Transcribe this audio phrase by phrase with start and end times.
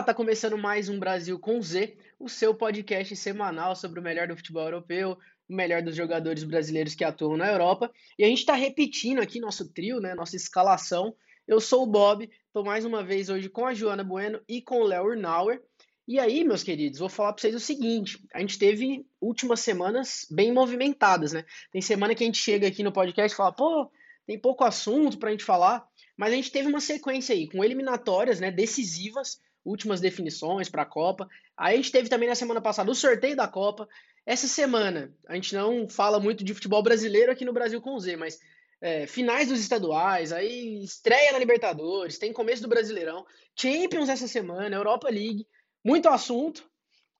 [0.00, 4.26] Olá, tá começando mais um Brasil com Z, o seu podcast semanal sobre o melhor
[4.26, 7.92] do futebol europeu, o melhor dos jogadores brasileiros que atuam na Europa.
[8.18, 11.14] E a gente está repetindo aqui nosso trio, né, nossa escalação.
[11.46, 14.80] Eu sou o Bob, estou mais uma vez hoje com a Joana Bueno e com
[14.80, 15.60] o Léo Urnauer.
[16.08, 20.26] E aí, meus queridos, vou falar para vocês o seguinte: a gente teve últimas semanas
[20.30, 21.44] bem movimentadas, né?
[21.70, 23.92] Tem semana que a gente chega aqui no podcast e fala, pô,
[24.26, 25.86] tem pouco assunto para a gente falar,
[26.16, 30.86] mas a gente teve uma sequência aí com eliminatórias, né, decisivas últimas definições para a
[30.86, 31.28] Copa.
[31.56, 33.88] Aí a gente teve também na semana passada o sorteio da Copa.
[34.24, 38.16] Essa semana, a gente não fala muito de futebol brasileiro aqui no Brasil com Z,
[38.16, 38.38] mas
[38.80, 44.74] é, finais dos estaduais, aí estreia na Libertadores, tem começo do Brasileirão, Champions essa semana,
[44.74, 45.46] Europa League,
[45.84, 46.68] muito assunto.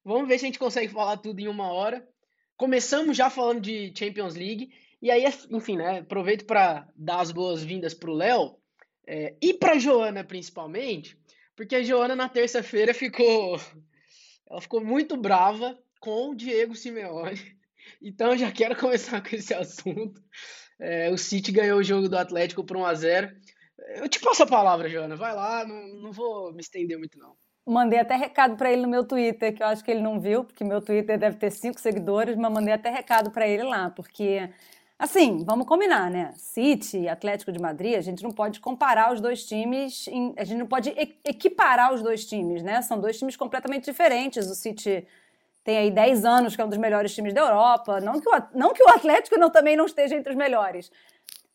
[0.04, 2.06] Vamos ver se a gente consegue falar tudo em uma hora.
[2.56, 4.70] Começamos já falando de Champions League,
[5.02, 8.56] e aí, enfim, né, aproveito para dar as boas-vindas para o Léo
[9.06, 11.18] é, e para Joana principalmente,
[11.60, 13.60] porque a Joana na terça-feira ficou.
[14.48, 17.38] Ela ficou muito brava com o Diego Simeone.
[18.00, 20.22] Então já quero começar com esse assunto.
[20.78, 23.34] É, o City ganhou o jogo do Atlético por 1x0.
[23.96, 25.16] Eu te passo a palavra, Joana.
[25.16, 27.34] Vai lá, não, não vou me estender muito, não.
[27.66, 30.44] Mandei até recado para ele no meu Twitter, que eu acho que ele não viu,
[30.44, 34.48] porque meu Twitter deve ter cinco seguidores, mas mandei até recado para ele lá, porque
[35.00, 36.34] Assim, vamos combinar, né?
[36.36, 40.44] City e Atlético de Madrid, a gente não pode comparar os dois times, em, a
[40.44, 40.90] gente não pode
[41.24, 42.82] equiparar os dois times, né?
[42.82, 44.46] São dois times completamente diferentes.
[44.50, 45.08] O City
[45.64, 47.98] tem aí 10 anos que é um dos melhores times da Europa.
[47.98, 50.92] Não que o, não que o Atlético não, também não esteja entre os melhores.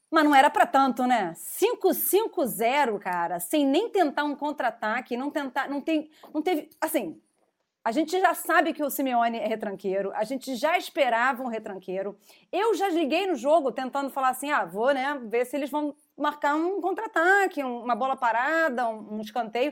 [0.10, 1.36] Mas não era para tanto, né?
[1.36, 7.22] 5-5-0, cara, sem nem tentar um contra-ataque, não tentar, não tem, não teve, assim,
[7.86, 12.18] a gente já sabe que o Simeone é retranqueiro, a gente já esperava um retranqueiro.
[12.52, 15.96] Eu já liguei no jogo tentando falar assim: ah, vou né, ver se eles vão
[16.18, 19.72] marcar um contra-ataque, uma bola parada, um, um escanteio.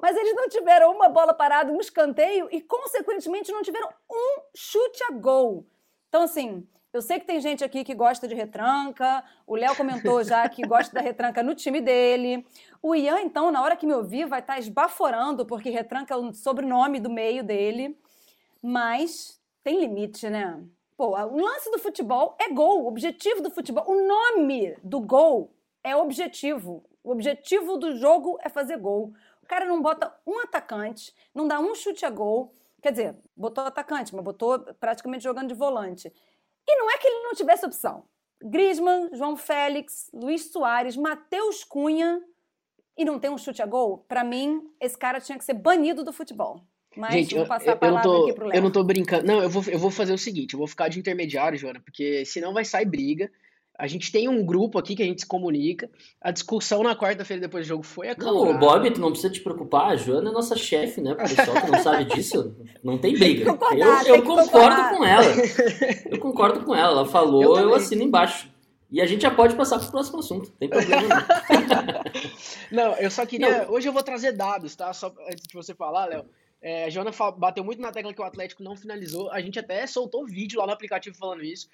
[0.00, 5.04] Mas eles não tiveram uma bola parada, um escanteio e, consequentemente, não tiveram um chute
[5.04, 5.66] a gol.
[6.08, 9.22] Então, assim, eu sei que tem gente aqui que gosta de retranca.
[9.46, 12.44] O Léo comentou já que gosta da retranca no time dele.
[12.82, 16.16] O Ian, então, na hora que me ouvir, vai estar tá esbaforando, porque retranca é
[16.16, 17.96] o sobrenome do meio dele.
[18.60, 20.60] Mas tem limite, né?
[20.96, 22.82] Pô, o lance do futebol é gol.
[22.82, 25.52] O objetivo do futebol, o nome do gol
[25.84, 26.84] é objetivo.
[27.04, 29.12] O objetivo do jogo é fazer gol.
[29.42, 32.52] O cara não bota um atacante, não dá um chute a gol.
[32.82, 36.12] Quer dizer, botou atacante, mas botou praticamente jogando de volante.
[36.70, 38.04] E não é que ele não tivesse opção.
[38.40, 42.22] Griezmann, João Félix, Luiz Soares, Matheus Cunha
[42.96, 46.04] e não tem um chute a gol, para mim, esse cara tinha que ser banido
[46.04, 46.62] do futebol.
[46.96, 48.58] Mas Gente, vou passar eu, a palavra eu tô, aqui pro Léo.
[48.58, 49.26] Eu não tô brincando.
[49.26, 52.24] Não, eu vou, eu vou fazer o seguinte, eu vou ficar de intermediário, Joana, porque
[52.24, 53.30] senão vai sair briga.
[53.80, 55.90] A gente tem um grupo aqui que a gente se comunica.
[56.20, 58.52] A discussão na quarta-feira depois do jogo foi acalorada.
[58.52, 59.92] Não, Bob, tu não precisa te preocupar.
[59.92, 61.12] A Joana é nossa chefe, né?
[61.12, 62.54] O pessoal que não sabe disso,
[62.84, 63.44] não tem briga.
[63.50, 65.24] eu, eu concordo com ela.
[66.10, 67.00] Eu concordo com ela.
[67.00, 68.50] Ela falou, eu, eu assino embaixo.
[68.90, 70.50] E a gente já pode passar para o próximo assunto.
[70.52, 72.84] Tem problema não.
[72.90, 73.64] não, eu só queria.
[73.64, 73.72] Não.
[73.72, 74.92] Hoje eu vou trazer dados, tá?
[74.92, 76.26] Só antes de você falar, Léo.
[76.62, 79.30] É, a Joana bateu muito na tecla que o Atlético não finalizou.
[79.30, 81.68] A gente até soltou vídeo lá no aplicativo falando isso.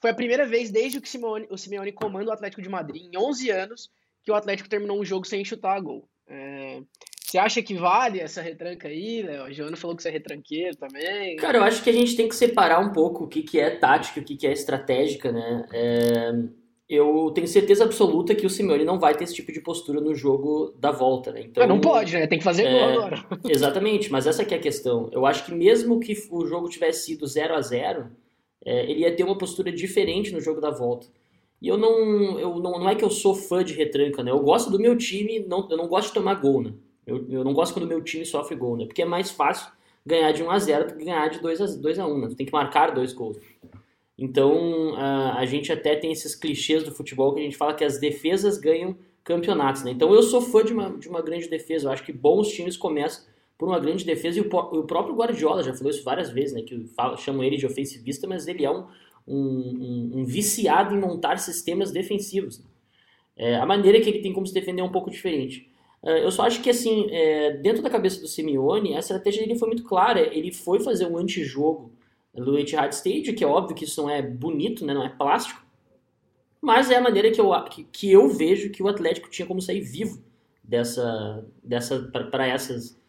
[0.00, 3.02] Foi a primeira vez desde que o Simeone, o Simeone comanda o Atlético de Madrid,
[3.02, 3.90] em 11 anos,
[4.24, 6.08] que o Atlético terminou um jogo sem chutar a gol.
[6.26, 6.80] É,
[7.30, 9.44] você acha que vale essa retranca aí, Léo?
[9.44, 11.36] A Joana falou que você é retranqueiro também.
[11.36, 13.70] Cara, eu acho que a gente tem que separar um pouco o que, que é
[13.70, 15.64] tática e o que, que é estratégica, né?
[15.72, 16.32] É,
[16.88, 20.12] eu tenho certeza absoluta que o Simeone não vai ter esse tipo de postura no
[20.12, 21.42] jogo da volta, né?
[21.42, 22.26] Então, não pode, né?
[22.26, 23.24] Tem que fazer é, gol agora.
[23.48, 25.08] Exatamente, mas essa é a questão.
[25.12, 28.10] Eu acho que mesmo que o jogo tivesse sido 0 a 0
[28.64, 31.06] é, ele ia ter uma postura diferente no jogo da volta.
[31.60, 34.30] E eu não, eu não, não é que eu sou fã de retranca, né?
[34.30, 36.72] Eu gosto do meu time, não, eu não gosto de tomar gol, né?
[37.06, 38.86] Eu, eu não gosto quando o meu time sofre gol, né?
[38.86, 39.70] Porque é mais fácil
[40.04, 42.28] ganhar de 1 a 0 do que ganhar de 2 a, 2 a 1, né?
[42.28, 43.38] Tu tem que marcar dois gols.
[44.18, 47.84] Então, a, a gente até tem esses clichês do futebol que a gente fala que
[47.84, 49.90] as defesas ganham campeonatos, né?
[49.90, 51.88] Então, eu sou fã de uma, de uma grande defesa.
[51.88, 53.24] Eu acho que bons times começam
[53.60, 56.62] por uma grande defesa, e o, o próprio Guardiola já falou isso várias vezes, né,
[56.62, 58.86] que fala, chamam ele de ofensivista, mas ele é um,
[59.28, 62.64] um, um, um viciado em montar sistemas defensivos.
[63.36, 65.70] É, a maneira que ele tem como se defender é um pouco diferente.
[66.02, 69.58] É, eu só acho que, assim, é, dentro da cabeça do Simeone, a estratégia dele
[69.58, 70.20] foi muito clara.
[70.34, 71.92] Ele foi fazer um antijogo
[72.34, 75.62] no Etihad Stadium, que é óbvio que isso não é bonito, né, não é plástico,
[76.62, 79.60] mas é a maneira que eu, que, que eu vejo que o Atlético tinha como
[79.60, 80.22] sair vivo
[80.64, 81.98] dessa, dessa
[82.30, 82.99] para essas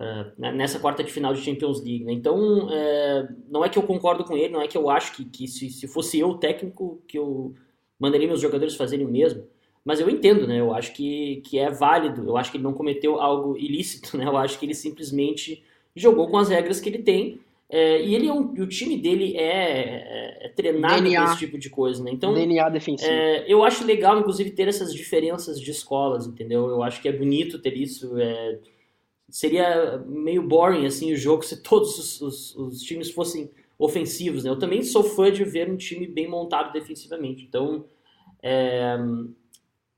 [0.00, 2.04] uh, nessa quarta de final de Champions League.
[2.04, 2.12] Né?
[2.12, 5.24] Então, é, não é que eu concordo com ele, não é que eu acho que,
[5.24, 7.54] que se, se fosse eu o técnico, que eu
[7.98, 9.44] mandaria meus jogadores fazerem o mesmo,
[9.84, 10.58] Mas eu entendo, né?
[10.58, 12.26] Eu acho que, que é válido.
[12.26, 14.24] Eu acho que ele não cometeu algo ilícito, né?
[14.24, 15.62] Eu acho que ele simplesmente
[15.94, 17.40] jogou com as regras que ele tem.
[17.72, 21.56] É, e ele é um, o time dele é, é, é treinado para esse tipo
[21.56, 22.10] de coisa, né?
[22.10, 23.08] Então, DNA defensivo.
[23.08, 26.68] É, eu acho legal, inclusive, ter essas diferenças de escolas, entendeu?
[26.68, 28.18] Eu acho que é bonito ter isso.
[28.18, 28.58] É,
[29.30, 34.50] seria meio boring, assim, o jogo se todos os, os, os, times fossem ofensivos, né?
[34.50, 37.44] Eu também sou fã de ver um time bem montado defensivamente.
[37.44, 37.86] Então,
[38.42, 38.96] é,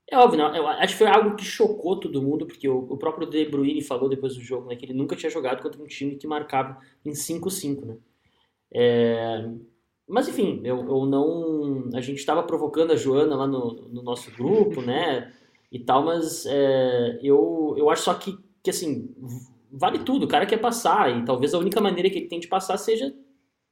[0.09, 0.57] é óbvio, né?
[0.57, 3.81] Eu acho que foi algo que chocou todo mundo, porque o, o, próprio De Bruyne
[3.81, 6.77] falou depois do jogo né, que ele nunca tinha jogado contra um time que marcava
[7.05, 7.97] em 5-5, né?
[8.75, 9.49] É,
[10.07, 11.89] mas enfim, eu, eu não.
[11.93, 15.33] A gente estava provocando a Joana lá no, no, nosso grupo, né?
[15.71, 19.13] E tal, mas é, eu, eu acho só que, que assim,
[19.71, 20.25] vale tudo.
[20.25, 23.13] O cara quer passar, e talvez a única maneira que ele tem de passar seja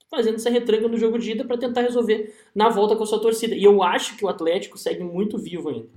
[0.09, 3.21] fazendo essa retranca no jogo de ida para tentar resolver na volta com a sua
[3.21, 3.55] torcida.
[3.55, 5.89] E eu acho que o Atlético segue muito vivo ainda.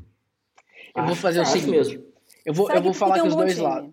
[0.96, 1.70] Eu vou fazer o seguinte.
[1.70, 2.05] Mesmo.
[2.46, 3.91] Eu vou, eu vou falar que os dois lados.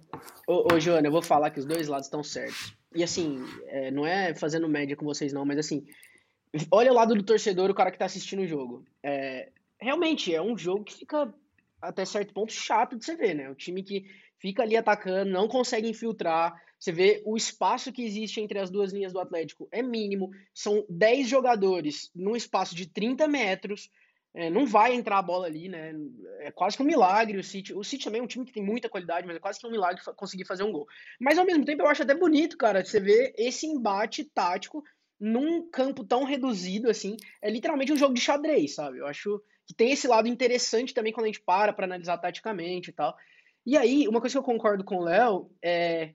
[0.47, 2.77] Ô, ô, Joana, eu vou falar que os dois lados estão certos.
[2.93, 5.85] E assim, é, não é fazendo média com vocês, não, mas assim,
[6.69, 8.85] olha o lado do torcedor, o cara que tá assistindo o jogo.
[9.01, 9.49] É,
[9.79, 11.33] realmente, é um jogo que fica
[11.81, 13.49] até certo ponto chato de você ver, né?
[13.49, 14.05] O time que
[14.41, 16.59] fica ali atacando, não consegue infiltrar.
[16.79, 20.31] Você vê o espaço que existe entre as duas linhas do Atlético é mínimo.
[20.51, 23.89] São 10 jogadores num espaço de 30 metros.
[24.33, 25.93] É, não vai entrar a bola ali, né?
[26.39, 27.73] É quase que um milagre o City.
[27.73, 29.71] O City também é um time que tem muita qualidade, mas é quase que um
[29.71, 30.87] milagre conseguir fazer um gol.
[31.19, 34.83] Mas ao mesmo tempo eu acho até bonito, cara, você ver esse embate tático
[35.19, 37.15] num campo tão reduzido assim.
[37.41, 38.97] É literalmente um jogo de xadrez, sabe?
[38.97, 42.89] Eu acho que tem esse lado interessante também quando a gente para para analisar taticamente
[42.89, 43.15] e tal.
[43.65, 46.13] E aí, uma coisa que eu concordo com o Léo é,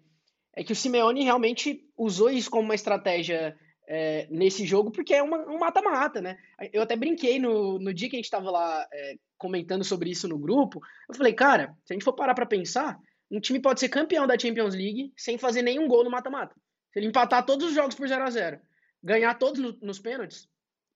[0.55, 3.57] é que o Simeone realmente usou isso como uma estratégia
[3.89, 6.39] é, nesse jogo, porque é uma, um mata-mata, né?
[6.73, 10.27] Eu até brinquei no, no dia que a gente estava lá é, comentando sobre isso
[10.27, 10.81] no grupo.
[11.09, 12.99] Eu falei, cara, se a gente for parar para pensar,
[13.31, 16.55] um time pode ser campeão da Champions League sem fazer nenhum gol no mata-mata.
[16.93, 18.61] Se ele empatar todos os jogos por 0 a 0
[19.03, 20.49] ganhar todos no, nos pênaltis,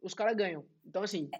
[0.02, 0.64] os caras ganham.
[0.84, 1.30] Então, assim.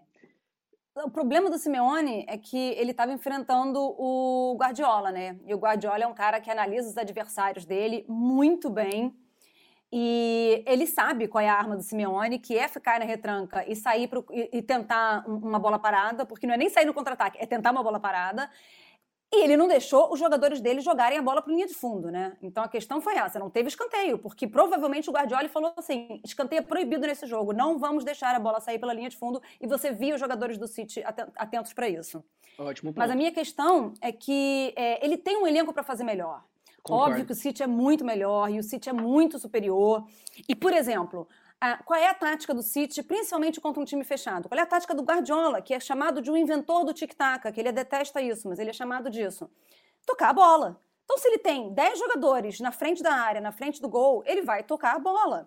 [1.05, 5.39] O problema do Simeone é que ele estava enfrentando o Guardiola, né?
[5.47, 9.15] E o Guardiola é um cara que analisa os adversários dele muito bem
[9.93, 13.75] e ele sabe qual é a arma do Simeone, que é ficar na retranca e
[13.75, 17.39] sair pro, e, e, tentar uma bola parada, porque não é nem sair no contra-ataque,
[17.41, 18.49] é tentar uma bola parada.
[19.33, 22.37] E ele não deixou os jogadores dele jogarem a bola para linha de fundo, né?
[22.43, 26.59] Então a questão foi essa, não teve escanteio, porque provavelmente o Guardiola falou assim: escanteio
[26.59, 29.69] é proibido nesse jogo, não vamos deixar a bola sair pela linha de fundo, e
[29.69, 31.03] você via os jogadores do City
[31.37, 32.25] atentos para isso.
[32.59, 32.91] Ótimo.
[32.91, 32.99] Ponto.
[32.99, 36.45] Mas a minha questão é que é, ele tem um elenco para fazer melhor.
[36.83, 37.11] Concordo.
[37.11, 40.05] Óbvio que o City é muito melhor e o City é muito superior.
[40.49, 41.29] E, por exemplo,
[41.61, 44.49] a, qual é a tática do City, principalmente contra um time fechado?
[44.49, 47.61] Qual é a tática do Guardiola, que é chamado de um inventor do tic-tac, que
[47.61, 49.51] ele detesta isso, mas ele é chamado disso?
[50.07, 50.81] Tocar a bola.
[51.05, 54.43] Então, se ele tem 10 jogadores na frente da área, na frente do gol, ele
[54.43, 55.47] vai tocar a bola.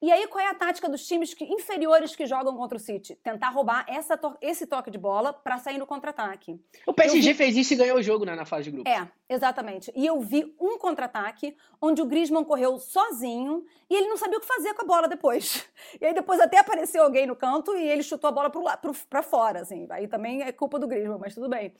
[0.00, 3.16] E aí, qual é a tática dos times que, inferiores que jogam contra o City?
[3.16, 6.60] Tentar roubar essa to esse toque de bola para sair no contra-ataque.
[6.86, 7.34] O PSG vi...
[7.34, 8.88] fez isso e ganhou o jogo né, na fase de grupo.
[8.88, 9.92] É, exatamente.
[9.96, 14.40] E eu vi um contra-ataque onde o Griezmann correu sozinho e ele não sabia o
[14.40, 15.66] que fazer com a bola depois.
[16.00, 19.62] E aí depois até apareceu alguém no canto e ele chutou a bola para fora,
[19.62, 19.86] assim.
[19.90, 21.72] Aí também é culpa do Griezmann, mas tudo bem.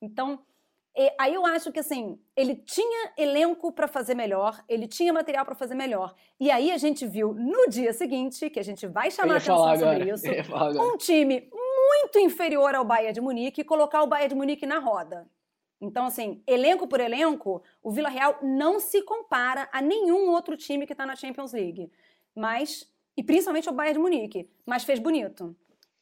[0.00, 0.38] Então,
[0.98, 5.44] e aí eu acho que assim, ele tinha elenco para fazer melhor, ele tinha material
[5.44, 6.12] para fazer melhor.
[6.40, 10.10] E aí a gente viu no dia seguinte, que a gente vai chamar atenção sobre
[10.10, 10.26] isso,
[10.82, 14.80] um time muito inferior ao Bayern de Munique e colocar o Bayern de Munique na
[14.80, 15.30] roda.
[15.80, 20.84] Então, assim, elenco por elenco, o Vila Real não se compara a nenhum outro time
[20.84, 21.92] que está na Champions League.
[22.34, 25.54] Mas, e principalmente ao Bayern de Munique, mas fez bonito.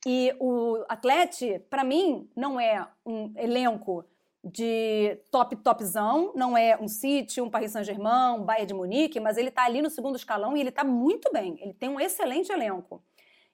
[0.07, 4.07] E o Atlético, para mim, não é um elenco
[4.49, 9.37] de top topzão, não é um City, um Paris Saint-Germain, um Bayern de Munique, mas
[9.37, 11.57] ele está ali no segundo escalão e ele está muito bem.
[11.61, 13.03] Ele tem um excelente elenco.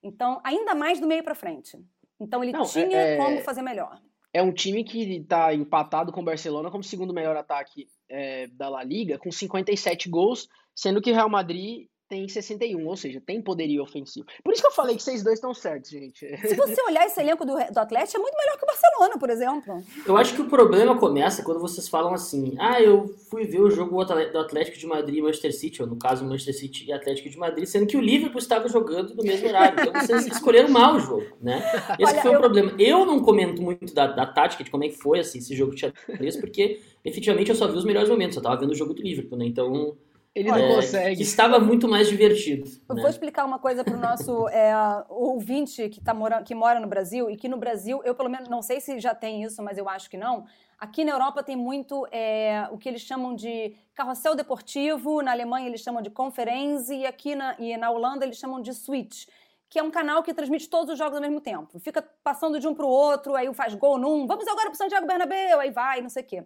[0.02, 1.78] Então, ainda mais do meio para frente.
[2.20, 3.98] Então, ele não, tinha é, é, como fazer melhor.
[4.34, 8.68] É um time que está empatado com o Barcelona como segundo melhor ataque é, da
[8.68, 13.40] La Liga, com 57 gols, sendo que o Real Madrid tem 61, ou seja, tem
[13.40, 14.26] poderio ofensivo.
[14.44, 16.18] Por isso que eu falei que vocês dois estão certos, gente.
[16.46, 19.30] Se você olhar esse elenco do, do Atlético, é muito melhor que o Barcelona, por
[19.30, 19.82] exemplo.
[20.06, 23.70] Eu acho que o problema começa quando vocês falam assim: ah, eu fui ver o
[23.70, 27.30] jogo do Atlético de Madrid e Manchester City, ou no caso, Manchester City e Atlético
[27.30, 29.80] de Madrid, sendo que o Liverpool estava jogando no mesmo horário.
[29.80, 31.62] Então vocês escolheram mal o jogo, né?
[31.98, 32.36] Esse Olha, foi eu...
[32.36, 32.74] o problema.
[32.78, 35.74] Eu não comento muito da, da tática, de como é que foi assim, esse jogo
[35.74, 38.92] de xadrez, porque efetivamente eu só vi os melhores momentos, eu estava vendo o jogo
[38.92, 39.46] do Liverpool, né?
[39.46, 39.96] Então
[40.34, 41.16] Ele não é, consegue.
[41.16, 42.68] Que estava muito mais divertido.
[42.88, 43.02] Eu né?
[43.02, 44.72] vou explicar uma coisa para o nosso é,
[45.08, 48.48] ouvinte que, tá mora, que mora no Brasil e que no Brasil, eu pelo menos
[48.48, 50.46] não sei se já tem isso, mas eu acho que não.
[50.78, 55.68] Aqui na Europa tem muito é, o que eles chamam de carrossel deportivo, na Alemanha
[55.68, 59.26] eles chamam de conferência e aqui na, e na Holanda eles chamam de switch
[59.68, 61.78] que é um canal que transmite todos os jogos ao mesmo tempo.
[61.78, 64.76] Fica passando de um para o outro, aí faz gol num, vamos agora para o
[64.76, 66.44] Santiago Bernabéu, aí vai, não sei o quê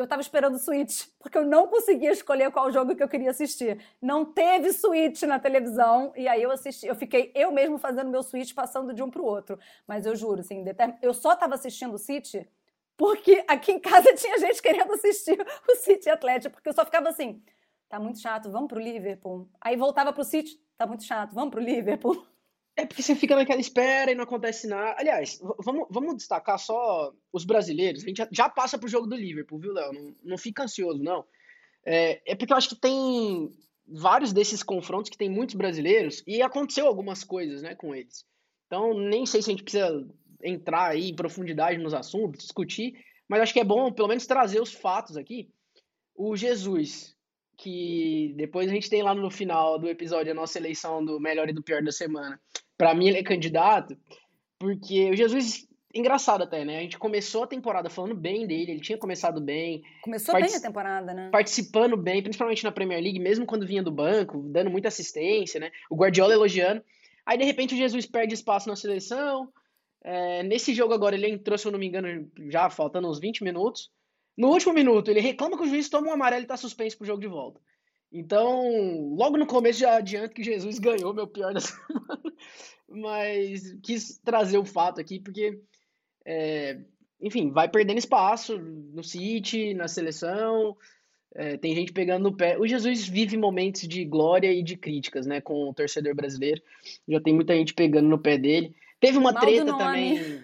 [0.00, 3.30] eu estava esperando o Switch, porque eu não conseguia escolher qual jogo que eu queria
[3.30, 3.78] assistir.
[4.00, 8.22] Não teve Switch na televisão, e aí eu assisti, eu fiquei eu mesmo fazendo meu
[8.22, 9.58] Switch, passando de um para o outro.
[9.86, 10.64] Mas eu juro, assim,
[11.02, 12.48] eu só estava assistindo o City
[12.96, 17.08] porque aqui em casa tinha gente querendo assistir o City Atlético, porque eu só ficava
[17.08, 17.42] assim,
[17.88, 19.48] tá muito chato, vamos pro Liverpool.
[19.58, 22.22] Aí voltava pro City, tá muito chato, vamos pro Liverpool.
[22.76, 24.96] É porque você fica naquela espera e não acontece nada.
[24.98, 28.02] Aliás, vamos, vamos destacar só os brasileiros.
[28.02, 29.92] A gente já, passa pro jogo do Liverpool, viu, Léo?
[29.92, 31.24] Não, não fica ansioso, não.
[31.84, 33.50] É, é porque eu acho que tem
[33.86, 38.24] vários desses confrontos que tem muitos brasileiros e aconteceu algumas coisas, né, com eles.
[38.66, 40.08] Então, nem sei se a gente precisa
[40.42, 42.94] entrar aí em profundidade nos assuntos, discutir,
[43.28, 45.50] mas acho que é bom pelo menos trazer os fatos aqui.
[46.14, 47.16] O Jesus,
[47.62, 51.48] que depois a gente tem lá no final do episódio a nossa eleição do melhor
[51.48, 52.40] e do pior da semana
[52.80, 53.94] para mim ele é candidato,
[54.58, 56.78] porque o Jesus engraçado até, né?
[56.78, 59.82] A gente começou a temporada falando bem dele, ele tinha começado bem.
[60.00, 61.28] Começou bem a temporada, né?
[61.30, 65.70] Participando bem, principalmente na Premier League, mesmo quando vinha do banco, dando muita assistência, né?
[65.90, 66.82] O Guardiola elogiando.
[67.26, 69.52] Aí, de repente, o Jesus perde espaço na seleção.
[70.02, 73.44] É, nesse jogo agora, ele entrou, se eu não me engano, já faltando uns 20
[73.44, 73.90] minutos.
[74.40, 77.06] No último minuto, ele reclama que o juiz toma um amarelo e tá suspenso pro
[77.06, 77.60] jogo de volta.
[78.10, 82.22] Então, logo no começo já adianto que Jesus ganhou meu pior da semana,
[82.88, 85.60] mas quis trazer o fato aqui porque,
[86.24, 86.80] é,
[87.20, 90.74] enfim, vai perdendo espaço no City, na seleção,
[91.34, 92.58] é, tem gente pegando no pé.
[92.58, 96.62] O Jesus vive momentos de glória e de críticas, né, com o torcedor brasileiro.
[97.06, 98.74] Já tem muita gente pegando no pé dele.
[98.98, 100.42] Teve uma mal treta também.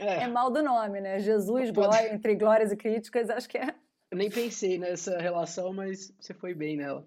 [0.00, 0.24] É.
[0.24, 1.20] é mal do nome, né?
[1.20, 3.74] Jesus, glória, entre glórias e críticas, acho que é
[4.10, 7.06] eu nem pensei nessa relação, mas você foi bem nela.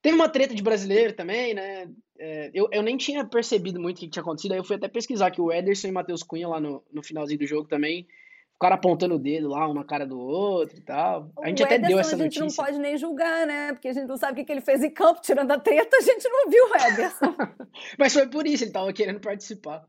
[0.00, 1.90] Teve uma treta de brasileiro também, né?
[2.18, 4.86] É, eu, eu nem tinha percebido muito o que tinha acontecido, aí eu fui até
[4.86, 8.06] pesquisar que o Ederson e o Matheus Cunha lá no, no finalzinho do jogo também
[8.52, 11.32] ficaram apontando o dedo lá, um na cara do outro e tal.
[11.42, 12.44] A gente o até Ederson, deu essa notícia.
[12.44, 13.72] A gente não pode nem julgar, né?
[13.72, 16.00] Porque a gente não sabe o que ele fez em campo, tirando a treta, a
[16.00, 17.36] gente não viu o Ederson.
[17.98, 19.84] Mas foi por isso, ele tava querendo participar.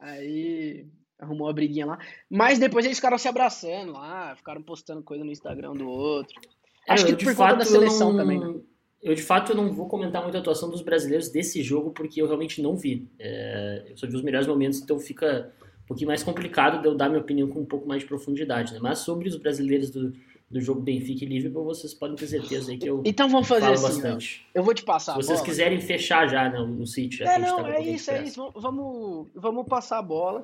[0.00, 0.86] Aí
[1.22, 1.98] arrumou uma briguinha lá.
[2.28, 6.40] Mas depois eles ficaram se abraçando lá, ficaram postando coisa no Instagram do outro.
[6.88, 8.54] Acho que por fato, conta da seleção não, também, né?
[9.00, 12.20] Eu, de fato, eu não vou comentar muito a atuação dos brasileiros desse jogo, porque
[12.20, 13.08] eu realmente não vi.
[13.18, 15.52] É, eu só vi os melhores momentos, então fica
[15.84, 18.72] um pouquinho mais complicado de eu dar minha opinião com um pouco mais de profundidade,
[18.72, 18.78] né?
[18.80, 20.12] Mas sobre os brasileiros do,
[20.48, 23.72] do jogo Benfica e Liverpool, vocês podem ter certeza aí que eu Então vamos fazer
[23.72, 24.46] assim, bastante.
[24.54, 25.48] Eu vou te passar Se vocês bola.
[25.48, 27.26] quiserem fechar já né, o sítio.
[27.26, 28.52] É, não, é isso, é isso.
[28.54, 30.42] Vamos, vamos passar a bola.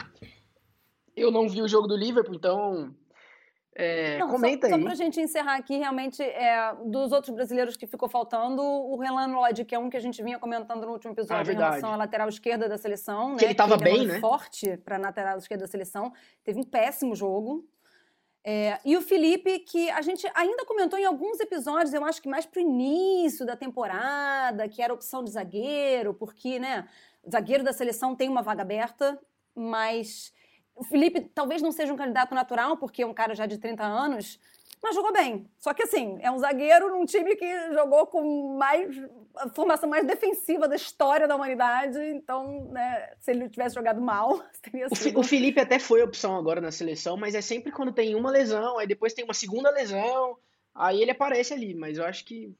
[1.19, 2.95] Eu não vi o jogo do Liverpool, então
[3.81, 4.81] é, não, comenta só, aí.
[4.81, 9.29] Só pra gente encerrar aqui, realmente, é, dos outros brasileiros que ficou faltando, o Renan
[9.29, 11.93] Lloyd, que é um que a gente vinha comentando no último episódio ah, em relação
[11.93, 13.37] à lateral esquerda da seleção.
[13.37, 14.19] Que né, ele tava que bem, né?
[14.19, 16.13] forte pra lateral esquerda da seleção.
[16.43, 17.65] Teve um péssimo jogo.
[18.45, 22.29] É, e o Felipe, que a gente ainda comentou em alguns episódios, eu acho que
[22.29, 26.89] mais pro início da temporada, que era opção de zagueiro, porque, né,
[27.31, 29.21] zagueiro da seleção tem uma vaga aberta,
[29.55, 30.33] mas
[30.79, 33.85] o Felipe talvez não seja um candidato natural, porque é um cara já de 30
[33.85, 34.39] anos,
[34.81, 35.51] mas jogou bem.
[35.59, 38.97] Só que assim, é um zagueiro num time que jogou com mais
[39.37, 41.99] a formação mais defensiva da história da humanidade.
[41.99, 45.19] Então, né, se ele tivesse jogado mal, teria sido...
[45.19, 48.79] O Felipe até foi opção agora na seleção, mas é sempre quando tem uma lesão,
[48.79, 50.39] aí depois tem uma segunda lesão,
[50.75, 52.55] aí ele aparece ali, mas eu acho que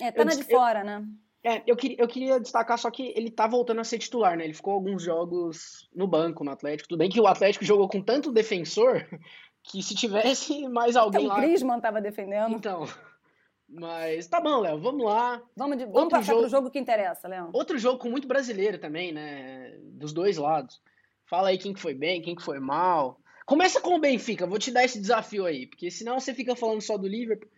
[0.00, 1.04] é, tá eu, na de fora, né?
[1.42, 4.44] É, eu, queria, eu queria destacar só que ele tá voltando a ser titular, né?
[4.44, 6.90] Ele ficou alguns jogos no banco no Atlético.
[6.90, 9.06] Tudo bem que o Atlético jogou com tanto defensor
[9.64, 11.38] que se tivesse mais alguém então, lá.
[11.38, 12.54] O Griezmann tava defendendo.
[12.54, 12.84] Então.
[13.72, 15.40] Mas tá bom, Léo, vamos lá.
[15.56, 17.50] Vamos, de, vamos passar jogo, pro jogo que interessa, Léo.
[17.52, 19.78] Outro jogo com muito brasileiro também, né?
[19.92, 20.82] Dos dois lados.
[21.24, 23.20] Fala aí quem que foi bem, quem que foi mal.
[23.46, 26.80] Começa com o Benfica, vou te dar esse desafio aí, porque senão você fica falando
[26.80, 27.48] só do Liverpool.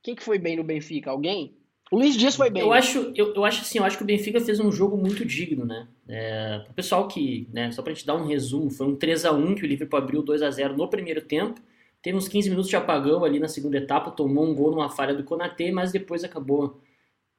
[0.00, 1.10] Quem que foi bem no Benfica?
[1.10, 1.57] Alguém?
[1.90, 2.62] O Luiz Dias foi bem.
[2.62, 2.78] Eu né?
[2.78, 5.64] acho, eu, eu acho assim, eu acho que o Benfica fez um jogo muito digno,
[5.64, 5.88] né?
[6.06, 9.32] É, o pessoal que, né, só pra gente dar um resumo, foi um 3 a
[9.32, 11.60] 1 que o Liverpool abriu 2 a 0 no primeiro tempo.
[12.02, 15.14] Teve uns 15 minutos de apagão ali na segunda etapa, tomou um gol numa falha
[15.14, 16.80] do Konate, mas depois acabou,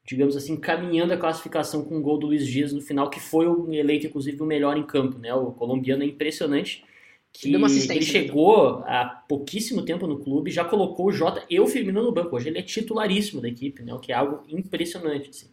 [0.05, 3.47] digamos assim, caminhando a classificação com um gol do Luiz Dias no final, que foi
[3.47, 5.33] o eleito, inclusive, o melhor em campo, né?
[5.33, 6.83] O colombiano é impressionante.
[7.33, 12.03] Que ele chegou há pouquíssimo tempo no clube, já colocou o Jota e o Firmino
[12.03, 12.35] no banco.
[12.35, 13.93] Hoje ele é titularíssimo da equipe, né?
[13.93, 15.29] o que é algo impressionante.
[15.29, 15.47] Assim.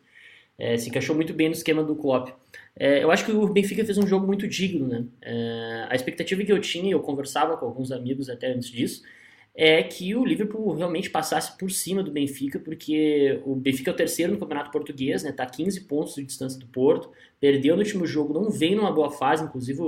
[0.58, 2.30] É, se encaixou muito bem no esquema do Klopp.
[2.78, 4.86] É, eu acho que o Benfica fez um jogo muito digno.
[4.86, 5.04] Né?
[5.22, 9.02] É, a expectativa que eu tinha, eu conversava com alguns amigos até antes disso,
[9.54, 13.96] é que o Liverpool realmente passasse por cima do Benfica, porque o Benfica é o
[13.96, 15.32] terceiro no Campeonato Português, né?
[15.32, 19.10] Tá 15 pontos de distância do Porto, perdeu no último jogo, não vem numa boa
[19.10, 19.80] fase, inclusive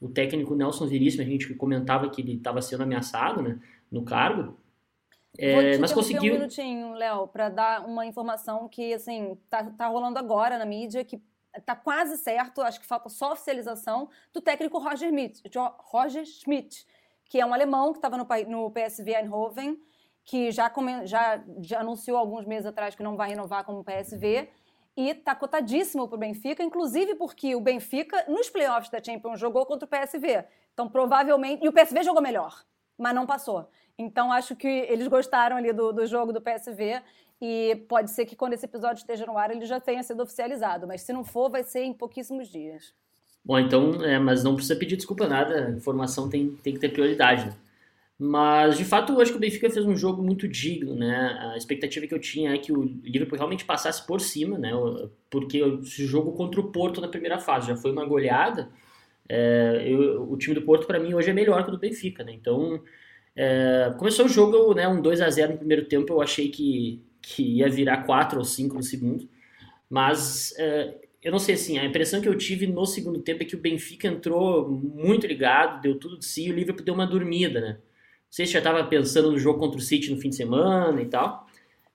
[0.00, 3.58] o, técnico Nelson Veríssimo, a gente comentava que ele estava sendo ameaçado, né,
[3.90, 4.56] no cargo.
[5.38, 10.18] É, mas conseguiu um minutinho, Léo, para dar uma informação que assim tá, tá rolando
[10.18, 11.20] agora na mídia que
[11.64, 15.42] tá quase certo, acho que falta só oficialização do técnico Roger Schmidt,
[15.90, 16.84] Roger Schmidt
[17.30, 19.80] que é um alemão que estava no, no PSV Eindhoven,
[20.24, 20.70] que já,
[21.04, 24.48] já, já anunciou alguns meses atrás que não vai renovar como PSV
[25.00, 29.64] e está cotadíssimo para o Benfica, inclusive porque o Benfica, nos playoffs da Champions, jogou
[29.64, 30.44] contra o PSV.
[30.74, 31.64] Então, provavelmente.
[31.64, 32.62] E o PSV jogou melhor,
[32.98, 33.66] mas não passou.
[33.96, 37.00] Então, acho que eles gostaram ali do, do jogo do PSV
[37.40, 40.86] e pode ser que quando esse episódio esteja no ar ele já tenha sido oficializado,
[40.86, 42.92] mas se não for, vai ser em pouquíssimos dias.
[43.42, 46.90] Bom, então, é, mas não precisa pedir desculpa nada, a informação tem, tem que ter
[46.90, 47.46] prioridade.
[47.46, 47.52] Né?
[48.22, 51.38] Mas, de fato, eu acho que o Benfica fez um jogo muito digno, né?
[51.54, 54.72] A expectativa que eu tinha é que o Liverpool realmente passasse por cima, né?
[55.30, 58.68] Porque esse jogo contra o Porto na primeira fase já foi uma goleada.
[59.26, 62.22] É, eu, o time do Porto, para mim, hoje é melhor que o do Benfica,
[62.22, 62.34] né?
[62.34, 62.82] Então,
[63.34, 64.86] é, começou o jogo, né?
[64.86, 68.44] Um 2 a 0 no primeiro tempo, eu achei que, que ia virar 4 ou
[68.44, 69.26] 5 no segundo.
[69.88, 73.46] Mas é, eu não sei assim, a impressão que eu tive no segundo tempo é
[73.46, 77.06] que o Benfica entrou muito ligado, deu tudo de si e o Liverpool deu uma
[77.06, 77.78] dormida, né?
[78.30, 81.02] Não sei se já estava pensando no jogo contra o City no fim de semana
[81.02, 81.48] e tal.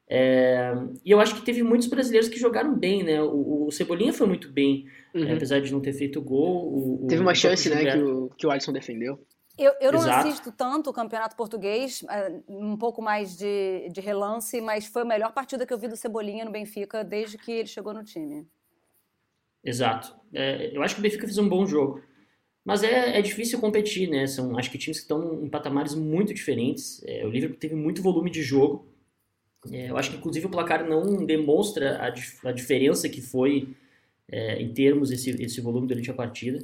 [0.06, 0.74] É,
[1.04, 3.22] e eu acho que teve muitos brasileiros que jogaram bem, né?
[3.22, 5.34] O, o Cebolinha foi muito bem, uhum.
[5.34, 7.04] apesar de não ter feito gol.
[7.04, 9.18] O, teve uma chance, né, que o, que o Alisson defendeu.
[9.58, 10.28] Eu, eu não Exato.
[10.28, 15.06] assisto tanto o Campeonato Português, é, um pouco mais de, de relance, mas foi a
[15.06, 18.46] melhor partida que eu vi do Cebolinha no Benfica desde que ele chegou no time.
[19.64, 20.14] Exato.
[20.34, 22.02] É, eu acho que o Benfica fez um bom jogo.
[22.66, 24.26] Mas é, é difícil competir, né?
[24.26, 27.04] São, acho que times que estão em patamares muito diferentes.
[27.06, 28.88] É, o Liverpool teve muito volume de jogo.
[29.72, 33.70] É, eu acho que, inclusive, o placar não demonstra a, a diferença que foi
[34.28, 36.60] é, em termos esse, esse volume durante a partida.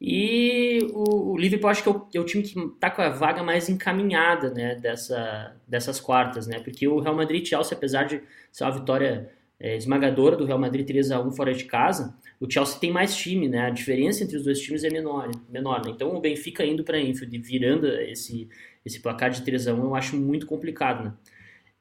[0.00, 3.08] E o, o Liverpool acho que é o, é o time que está com a
[3.08, 6.60] vaga mais encaminhada né, dessa, dessas quartas, né?
[6.60, 9.30] Porque o Real Madrid e Chelsea, apesar de ser uma vitória
[9.62, 13.14] é, esmagadora do Real Madrid 3 a 1 fora de casa, o Chelsea tem mais
[13.14, 13.60] time, né?
[13.60, 15.92] A diferença entre os dois times é menor, menor né?
[15.94, 18.48] Então o Benfica indo para Enfield, virando esse,
[18.84, 21.14] esse placar de 3 a 1 eu acho muito complicado, né?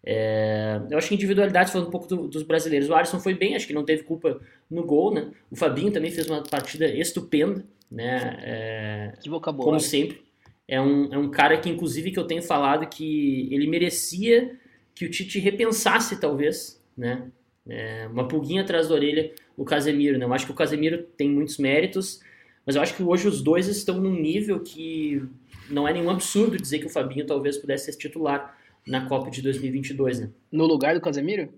[0.04, 3.56] É, eu acho que individualidade, falando um pouco do, dos brasileiros, o Alisson foi bem,
[3.56, 4.40] acho que não teve culpa
[4.70, 5.32] no gol, né?
[5.50, 8.40] O Fabinho também fez uma partida estupenda, né?
[8.44, 9.72] É, que vocabulário.
[9.72, 10.22] Como sempre.
[10.68, 14.56] É um, é um cara que, inclusive, que eu tenho falado que ele merecia
[14.94, 17.32] que o Tite repensasse, talvez, né?
[17.74, 20.26] É, uma pulguinha atrás da orelha o Casemiro, né?
[20.26, 22.20] Eu acho que o Casemiro tem muitos méritos,
[22.66, 25.24] mas eu acho que hoje os dois estão num nível que
[25.70, 29.42] não é nenhum absurdo dizer que o Fabinho talvez pudesse ser titular na Copa de
[29.42, 30.32] 2022, né?
[30.52, 31.54] No lugar do Casemiro?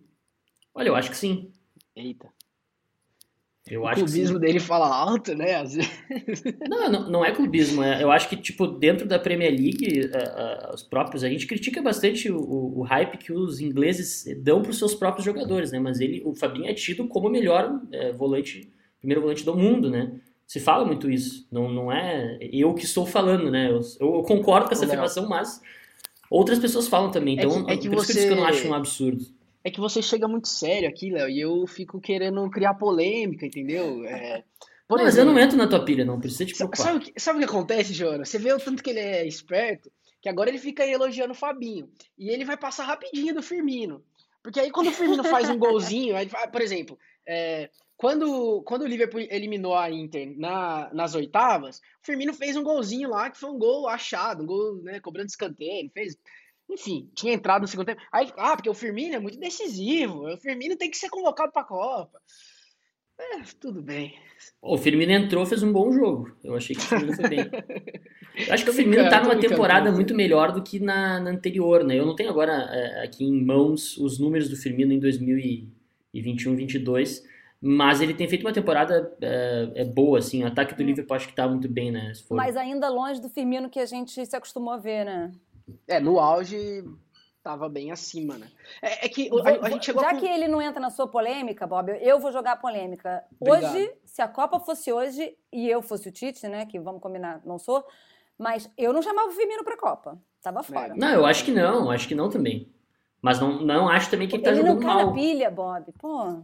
[0.76, 1.52] Olha, eu acho que sim.
[1.96, 2.30] Eita.
[3.70, 5.64] Eu o acho clubismo dele fala alto, né?
[6.68, 7.82] Não, não, não, é clubismo.
[7.82, 11.48] É, eu acho que, tipo, dentro da Premier League, uh, uh, os próprios, a gente
[11.48, 15.72] critica bastante o, o, o hype que os ingleses dão para os seus próprios jogadores,
[15.72, 15.80] né?
[15.80, 19.90] Mas ele, o Fabinho é tido como o melhor é, volante, primeiro volante do mundo,
[19.90, 20.12] né?
[20.46, 21.48] Se fala muito isso.
[21.50, 23.72] Não, não é eu que estou falando, né?
[23.72, 25.62] Eu, eu concordo com essa afirmação, mas
[26.30, 27.36] outras pessoas falam também.
[27.36, 28.12] Então, é que, é que por você...
[28.12, 29.26] isso que eu não acho um absurdo
[29.64, 34.06] é que você chega muito sério aqui, Léo, e eu fico querendo criar polêmica, entendeu?
[34.06, 34.44] É,
[34.90, 36.86] não, exemplo, mas eu não entro na tua pilha, não, precisa te preocupar.
[36.86, 38.26] Sabe, sabe, sabe o que acontece, Joana?
[38.26, 41.36] Você vê o tanto que ele é esperto, que agora ele fica aí elogiando o
[41.36, 41.90] Fabinho.
[42.18, 44.04] E ele vai passar rapidinho do Firmino.
[44.42, 48.88] Porque aí quando o Firmino faz um golzinho, aí, por exemplo, é, quando, quando o
[48.88, 53.50] Liverpool eliminou a Inter na, nas oitavas, o Firmino fez um golzinho lá, que foi
[53.50, 56.18] um gol achado, um gol, né, cobrando escanteio, fez
[56.70, 58.02] enfim, tinha entrado no segundo tempo.
[58.12, 60.28] Aí, ah, porque o Firmino é muito decisivo.
[60.28, 62.20] O Firmino tem que ser convocado para a Copa.
[63.20, 64.16] É, tudo bem.
[64.62, 66.36] O Firmino entrou, fez um bom jogo.
[66.44, 67.50] Eu achei que o Firmino foi bem.
[68.48, 71.84] Eu acho que o Firmino está numa temporada muito melhor do que na, na, anterior,
[71.84, 71.98] né?
[71.98, 77.24] Eu não tenho agora é, aqui em mãos os números do Firmino em 2021, 22,
[77.62, 80.44] mas ele tem feito uma temporada é, é boa, assim.
[80.44, 82.12] O ataque do Liverpool acho que está muito bem, né?
[82.32, 85.32] Mas ainda longe do Firmino que a gente se acostumou a ver, né?
[85.88, 86.84] É, no auge
[87.44, 88.48] tava bem acima, né?
[88.82, 90.20] É, é que a, a, gente chegou Já com...
[90.20, 93.24] que ele não entra na sua polêmica, Bob, eu vou jogar a polêmica.
[93.40, 93.76] Obrigado.
[93.76, 97.42] Hoje, se a Copa fosse hoje e eu fosse o Tite, né, que vamos combinar,
[97.46, 97.86] não sou,
[98.38, 100.18] Mas eu não chamava o Firmino pra Copa.
[100.42, 100.64] Tava é.
[100.64, 100.94] fora.
[100.96, 102.72] Não, eu acho que não, acho que não também.
[103.22, 104.98] Mas não, não acho também que ele, ele tá jogando mal.
[104.98, 105.94] Ele não pilha, Bob.
[106.00, 106.42] Pô.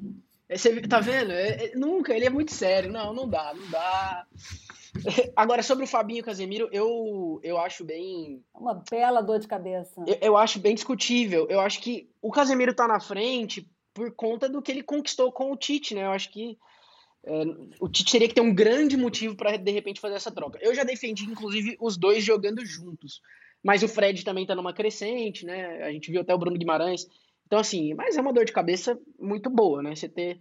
[0.49, 1.31] Você tá vendo?
[1.31, 2.91] É, é, nunca, ele é muito sério.
[2.91, 4.25] Não, não dá, não dá.
[5.35, 8.43] Agora, sobre o Fabinho Casemiro, eu, eu acho bem.
[8.53, 10.03] Uma bela dor de cabeça.
[10.07, 11.47] Eu, eu acho bem discutível.
[11.49, 15.51] Eu acho que o Casemiro tá na frente por conta do que ele conquistou com
[15.51, 16.05] o Tite, né?
[16.05, 16.57] Eu acho que
[17.23, 17.43] é,
[17.79, 20.59] o Tite teria que ter um grande motivo para de repente fazer essa troca.
[20.61, 23.21] Eu já defendi, inclusive, os dois jogando juntos.
[23.63, 25.83] Mas o Fred também tá numa crescente, né?
[25.83, 27.05] A gente viu até o Bruno Guimarães.
[27.45, 29.95] Então, assim, mas é uma dor de cabeça muito boa, né?
[29.95, 30.39] Você ter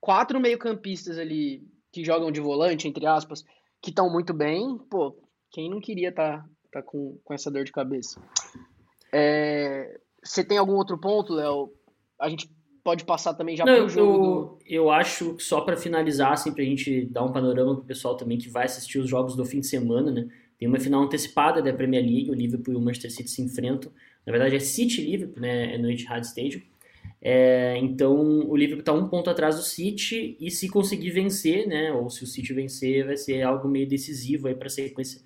[0.00, 3.44] quatro meio-campistas ali que jogam de volante, entre aspas,
[3.86, 5.16] que estão muito bem, pô,
[5.52, 8.20] quem não queria estar tá, tá com, com essa dor de cabeça?
[9.12, 11.72] É, você tem algum outro ponto, Léo?
[12.20, 12.50] A gente
[12.82, 14.58] pode passar também já para o jogo.
[14.66, 17.84] Eu, eu acho que só para finalizar, assim, para a gente dar um panorama para
[17.84, 20.28] o pessoal também que vai assistir os jogos do fim de semana, né?
[20.58, 23.92] Tem uma final antecipada da Premier League, o Liverpool e o Manchester City se enfrentam.
[24.26, 25.76] Na verdade é City Liverpool, né?
[25.76, 26.62] É no Etihad Stadium.
[27.20, 28.14] É, então
[28.48, 31.92] o Liverpool está um ponto atrás do City e se conseguir vencer, né?
[31.92, 35.20] Ou se o City vencer, vai ser algo meio decisivo para a sequência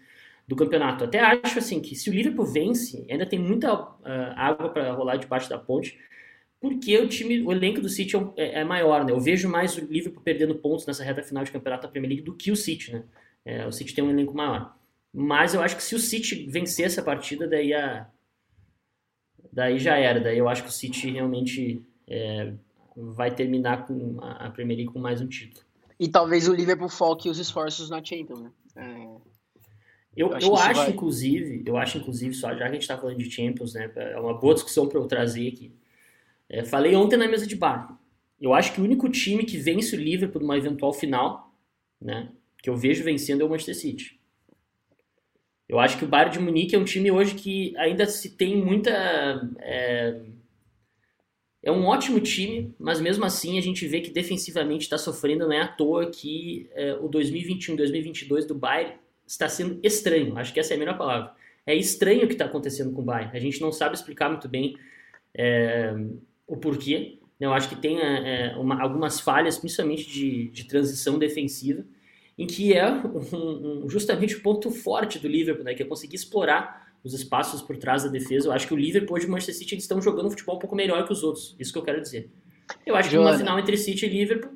[0.47, 1.05] do campeonato.
[1.05, 3.99] Até acho assim que se o Liverpool vence, ainda tem muita uh,
[4.37, 5.99] água para rolar debaixo da ponte,
[6.61, 9.13] porque o time, o elenco do City é, é, é, maior, né?
[9.13, 12.25] Eu vejo mais o Liverpool perdendo pontos nessa reta final de campeonato da Premier League
[12.25, 13.05] do que o City, né?
[13.45, 14.77] É, o City tem um elenco maior.
[15.13, 18.07] Mas eu acho que se o City vencer essa partida, daí a,
[19.53, 20.21] daí já era.
[20.21, 22.53] Daí eu acho que o City realmente é,
[22.97, 25.65] vai terminar com a, Premier League com mais um título.
[25.99, 28.51] E talvez o Liverpool foque os esforços na Champions, né?
[28.77, 29.31] É...
[30.17, 30.91] Eu, eu acho, eu acho vai...
[30.91, 33.91] inclusive, eu acho, inclusive, só já que a gente está falando de Champions, né?
[33.95, 35.73] É uma boa discussão para eu trazer aqui.
[36.49, 37.97] É, falei ontem na mesa de bar.
[38.41, 41.55] Eu acho que o único time que vence o Liverpool numa eventual final,
[42.01, 42.33] né?
[42.61, 44.20] Que eu vejo vencendo é o Manchester City.
[45.71, 48.57] Eu acho que o Bayern de Munique é um time hoje que ainda se tem
[48.57, 48.91] muita.
[49.61, 50.21] É,
[51.63, 55.47] é um ótimo time, mas mesmo assim a gente vê que defensivamente está sofrendo.
[55.47, 60.37] Não é à toa que é, o 2021-2022 do Bayern está sendo estranho.
[60.37, 61.35] Acho que essa é a melhor palavra.
[61.65, 63.31] É estranho o que está acontecendo com o Bayern.
[63.37, 64.77] A gente não sabe explicar muito bem
[65.33, 65.95] é,
[66.49, 67.21] o porquê.
[67.39, 71.85] Eu acho que tem é, uma, algumas falhas, principalmente de, de transição defensiva
[72.41, 76.17] em que é um, um, justamente o ponto forte do Liverpool, né, que é conseguir
[76.17, 78.49] explorar os espaços por trás da defesa.
[78.49, 80.59] Eu acho que o Liverpool e o Manchester City eles estão jogando um futebol um
[80.59, 81.55] pouco melhor que os outros.
[81.59, 82.31] Isso que eu quero dizer.
[82.87, 84.53] Eu acho que uma final entre City e Liverpool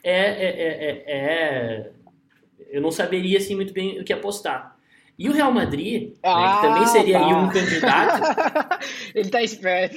[0.00, 1.90] é, é, é, é,
[2.70, 4.73] Eu não saberia assim muito bem o que apostar.
[5.16, 7.26] E o Real Madrid, ah, né, que também ah, seria tá.
[7.26, 8.88] aí um candidato.
[9.14, 9.96] ele tá esperto.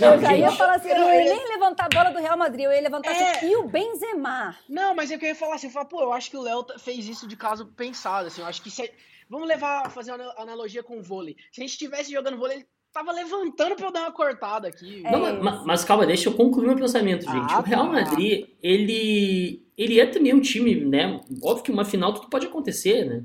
[0.00, 2.36] Não, eu já ia falar assim, eu não ia nem levantar a bola do Real
[2.36, 3.30] Madrid, eu ia levantar é...
[3.30, 4.56] assim, e o Benzema?
[4.68, 6.42] Não, mas é que eu ia falar assim, eu falar, pô, eu acho que o
[6.42, 8.90] Léo fez isso de caso pensado, assim, eu acho que se...
[9.28, 11.36] Vamos levar, fazer uma analogia com o vôlei.
[11.52, 15.02] Se a gente estivesse jogando vôlei, ele tava levantando pra eu dar uma cortada aqui.
[15.04, 17.52] É não, mas, mas, calma, deixa eu concluir meu pensamento, gente.
[17.52, 17.92] Ah, o Real tá.
[17.92, 21.20] Madrid, ele, ele é também um time, né?
[21.42, 23.24] Óbvio que uma final tudo pode acontecer, né?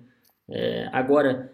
[0.52, 1.52] É, agora,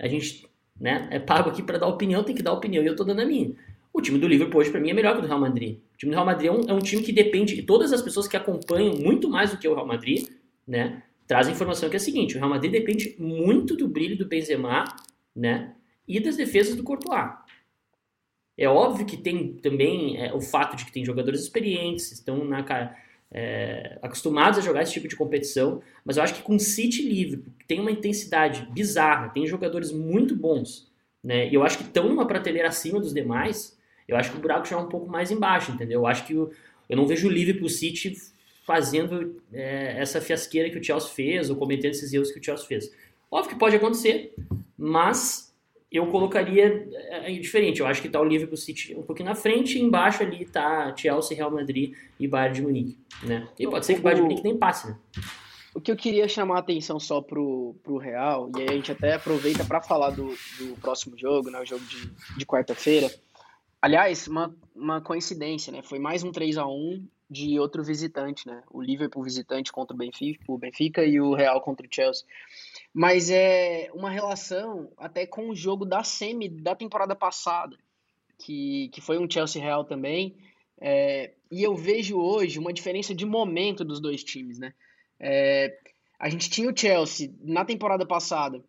[0.00, 0.48] a gente
[0.80, 3.20] né, é pago aqui para dar opinião, tem que dar opinião, e eu estou dando
[3.20, 3.52] a minha.
[3.92, 5.78] O time do Liverpool hoje, para mim, é melhor que o do Real Madrid.
[5.94, 8.26] O time do Real Madrid é um, é um time que depende, todas as pessoas
[8.26, 10.28] que acompanham muito mais do que o Real Madrid,
[10.66, 14.26] né, trazem informação que é a seguinte, o Real Madrid depende muito do brilho do
[14.26, 14.84] Benzema,
[15.34, 15.74] né,
[16.06, 17.32] e das defesas do Courtois.
[18.56, 22.62] É óbvio que tem também é, o fato de que tem jogadores experientes, estão na
[22.62, 22.96] cara
[23.30, 27.44] é, acostumados a jogar esse tipo de competição, mas eu acho que com City livre,
[27.66, 30.90] tem uma intensidade bizarra, tem jogadores muito bons,
[31.22, 31.48] né?
[31.48, 33.76] E eu acho que estão numa prateleira acima dos demais.
[34.06, 36.00] Eu acho que o buraco já é um pouco mais embaixo, entendeu?
[36.00, 36.50] Eu acho que o,
[36.88, 38.16] eu não vejo o Liverpool City
[38.66, 42.66] fazendo é, essa fiasqueira que o Chelsea fez ou cometendo esses erros que o Chelsea
[42.66, 42.90] fez.
[43.30, 44.34] Óbvio que pode acontecer,
[44.76, 45.47] mas
[45.90, 47.80] eu colocaria é, diferente.
[47.80, 50.94] Eu acho que está o Liverpool City um pouquinho na frente, e embaixo ali está
[50.96, 53.48] Chelsea, Real Madrid e Bayern de Munique, né?
[53.58, 54.98] E pode ser que o Bayern de Munique nem passe, né?
[55.74, 58.92] O que eu queria chamar a atenção só pro, pro Real, e aí a gente
[58.92, 61.60] até aproveita para falar do, do próximo jogo, né?
[61.60, 63.10] O jogo de, de quarta-feira.
[63.80, 65.82] Aliás, uma, uma coincidência, né?
[65.82, 68.62] Foi mais um 3 a 1 de outro visitante, né?
[68.70, 72.24] O Liverpool visitante contra o Benfica, o Benfica e o Real contra o Chelsea
[72.98, 77.76] mas é uma relação até com o jogo da semi da temporada passada,
[78.36, 80.36] que, que foi um Chelsea Real também.
[80.80, 84.74] É, e eu vejo hoje uma diferença de momento dos dois times, né?
[85.20, 85.78] É,
[86.18, 88.64] a gente tinha o Chelsea na temporada passada.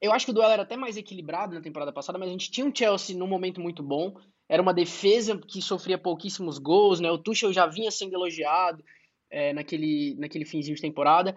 [0.00, 2.50] Eu acho que o duelo era até mais equilibrado na temporada passada, mas a gente
[2.50, 4.16] tinha um Chelsea num momento muito bom.
[4.48, 7.10] Era uma defesa que sofria pouquíssimos gols, né?
[7.10, 8.82] O Tuchel já vinha sendo elogiado
[9.28, 11.36] é, naquele, naquele finzinho de temporada.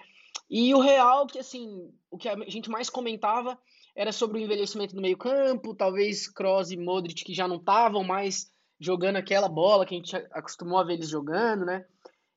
[0.52, 3.58] E o Real, que assim, o que a gente mais comentava
[3.96, 8.52] era sobre o envelhecimento do meio-campo, talvez Kroos e Modric que já não estavam mais
[8.78, 11.86] jogando aquela bola que a gente acostumou a ver eles jogando, né?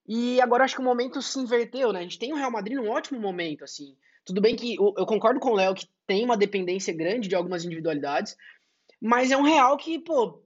[0.07, 1.99] E agora acho que o momento se inverteu, né?
[1.99, 3.97] A gente tem o Real Madrid num ótimo momento, assim.
[4.25, 7.65] Tudo bem que eu concordo com o Léo que tem uma dependência grande de algumas
[7.65, 8.37] individualidades,
[9.01, 10.41] mas é um Real que, pô,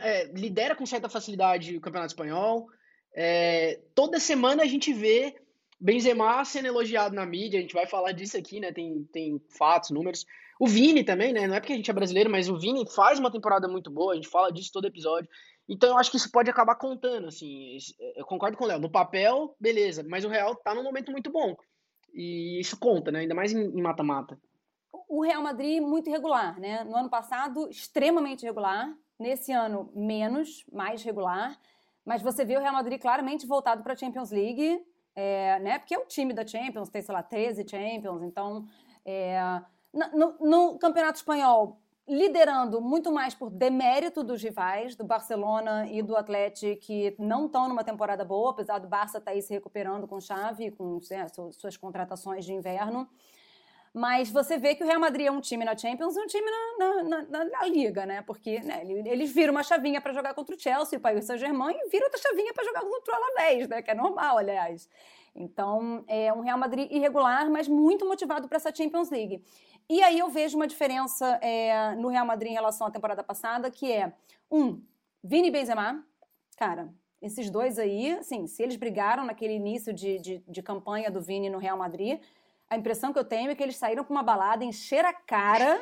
[0.00, 2.66] é, lidera com certa facilidade o Campeonato Espanhol.
[3.14, 5.36] É, toda semana a gente vê
[5.78, 8.72] Benzema sendo elogiado na mídia, a gente vai falar disso aqui, né?
[8.72, 10.24] Tem, tem fatos, números.
[10.58, 11.46] O Vini também, né?
[11.46, 14.12] Não é porque a gente é brasileiro, mas o Vini faz uma temporada muito boa,
[14.12, 15.28] a gente fala disso todo episódio.
[15.68, 17.76] Então eu acho que isso pode acabar contando, assim.
[18.14, 18.80] Eu concordo com o Léo.
[18.80, 21.56] No papel, beleza, mas o Real tá num momento muito bom.
[22.14, 23.20] E isso conta, né?
[23.20, 24.38] Ainda mais em mata-mata.
[25.08, 26.84] O Real Madrid muito irregular, né?
[26.84, 28.96] No ano passado, extremamente regular.
[29.18, 31.58] Nesse ano, menos, mais regular.
[32.04, 34.80] Mas você vê o Real Madrid claramente voltado para a Champions League,
[35.16, 35.78] é, né?
[35.78, 38.22] Porque é o time da Champions, tem, sei lá, 13 Champions.
[38.22, 38.66] Então,
[39.04, 39.40] é,
[40.12, 46.14] no, no Campeonato Espanhol, liderando muito mais por demérito dos rivais, do Barcelona e do
[46.14, 50.06] Atlético, que não estão numa temporada boa, apesar do Barça estar tá aí se recuperando
[50.06, 53.08] com chave, com né, suas contratações de inverno.
[53.96, 56.44] Mas você vê que o Real Madrid é um time na Champions e um time
[56.50, 58.20] na, na, na, na Liga, né?
[58.20, 61.88] Porque né, eles viram uma chavinha para jogar contra o Chelsea, o Paris Saint-Germain, e
[61.88, 63.80] viram outra chavinha para jogar contra o Alavés, né?
[63.80, 64.86] Que é normal, aliás.
[65.34, 69.42] Então, é um Real Madrid irregular, mas muito motivado para essa Champions League.
[69.88, 73.70] E aí eu vejo uma diferença é, no Real Madrid em relação à temporada passada,
[73.70, 74.12] que é,
[74.50, 74.78] um,
[75.24, 76.04] Vini Benzema,
[76.58, 81.22] cara, esses dois aí, assim, se eles brigaram naquele início de, de, de campanha do
[81.22, 82.20] Vini no Real Madrid,
[82.68, 85.80] a impressão que eu tenho é que eles saíram com uma balada, encheram a cara.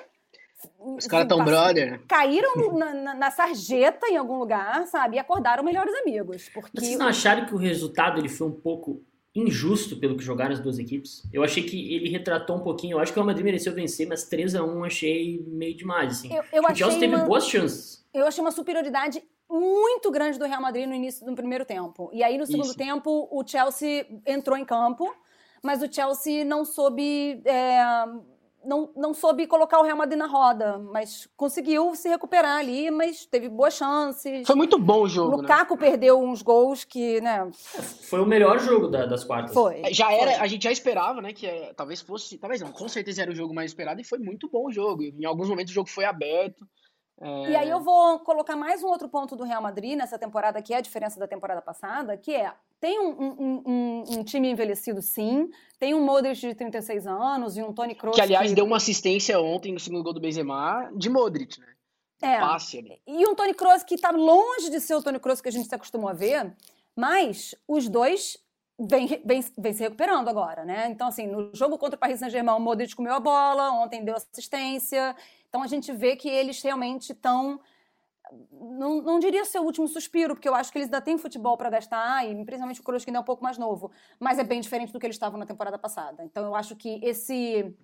[0.79, 2.03] Os caras tão brother.
[2.07, 5.17] Caíram na, na, na, sarjeta em algum lugar, sabe?
[5.17, 6.49] E acordaram melhores amigos.
[6.49, 6.81] Porque...
[6.81, 9.03] Vocês não acharam que o resultado ele foi um pouco
[9.35, 11.23] injusto pelo que jogaram as duas equipes?
[11.33, 12.97] Eu achei que ele retratou um pouquinho.
[12.97, 16.13] Eu acho que o Real Madrid mereceu vencer, mas 3 a 1 achei meio demais.
[16.13, 16.35] Assim.
[16.35, 17.27] Eu, eu o Chelsea teve uma...
[17.27, 18.07] boas chances.
[18.15, 22.11] Eu achei uma superioridade muito grande do Real Madrid no início do primeiro tempo.
[22.13, 22.77] E aí, no segundo Isso.
[22.77, 25.15] tempo, o Chelsea entrou em campo
[25.65, 27.41] mas o Chelsea não soube.
[27.47, 27.83] É,
[28.67, 33.27] não, não soube colocar o Real Madrid na roda, mas conseguiu se recuperar ali, mas
[33.27, 34.47] teve boas chances.
[34.47, 35.37] Foi muito bom o jogo.
[35.37, 35.43] Né?
[35.43, 35.81] Lukaku né?
[35.81, 37.51] perdeu uns gols que, né?
[37.53, 39.53] Foi o melhor jogo da, das quartas.
[39.53, 39.83] Foi.
[39.83, 42.89] É, já era, a gente já esperava, né, que é, talvez fosse, talvez não, com
[42.89, 45.03] certeza era o jogo mais esperado e foi muito bom o jogo.
[45.03, 46.67] Em alguns momentos o jogo foi aberto.
[47.21, 47.51] É...
[47.51, 50.75] E aí eu vou colocar mais um outro ponto do Real Madrid nessa temporada, que
[50.75, 52.53] é a diferença da temporada passada, que é
[52.85, 55.51] tem um, um, um, um, time envelhecido, sim.
[55.79, 58.15] Tem um Modric de 36 anos e um Tony Kroos.
[58.15, 58.55] Que, aliás, que...
[58.55, 61.67] deu uma assistência ontem no segundo gol do Benzema de Modric, né?
[62.21, 62.39] É.
[62.41, 63.01] Passe ali.
[63.07, 65.67] E um Tony Kroos que está longe de ser o Tony Kroos que a gente
[65.67, 66.55] se acostumou a ver,
[66.95, 68.37] mas os dois
[68.79, 70.87] vêm vem, vem se recuperando agora, né?
[70.91, 74.15] Então, assim, no jogo contra o Paris Saint-Germain, o Modric comeu a bola, ontem deu
[74.15, 75.17] assistência.
[75.49, 77.59] Então, a gente vê que eles realmente estão
[78.51, 81.57] não, não diria ser o último suspiro, porque eu acho que eles ainda têm futebol
[81.57, 84.45] para gastar, e principalmente o Kroos que ainda é um pouco mais novo, mas é
[84.45, 86.25] bem diferente do que eles estavam na temporada passada.
[86.25, 87.75] Então eu acho que esse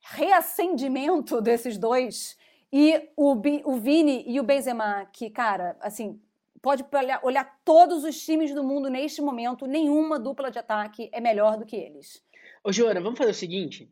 [0.00, 2.36] reacendimento desses dois
[2.72, 3.32] e o,
[3.64, 6.20] o Vini e o Benzema, que, cara, assim,
[6.62, 11.20] pode olhar, olhar todos os times do mundo neste momento, nenhuma dupla de ataque é
[11.20, 12.22] melhor do que eles.
[12.62, 13.90] Ô, Joana, vamos fazer o seguinte.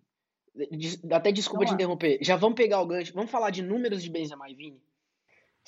[1.11, 2.19] Até desculpa vamos te interromper.
[2.21, 3.15] Já vamos pegar o gancho.
[3.15, 4.83] Vamos falar de números de Benzema e Vini?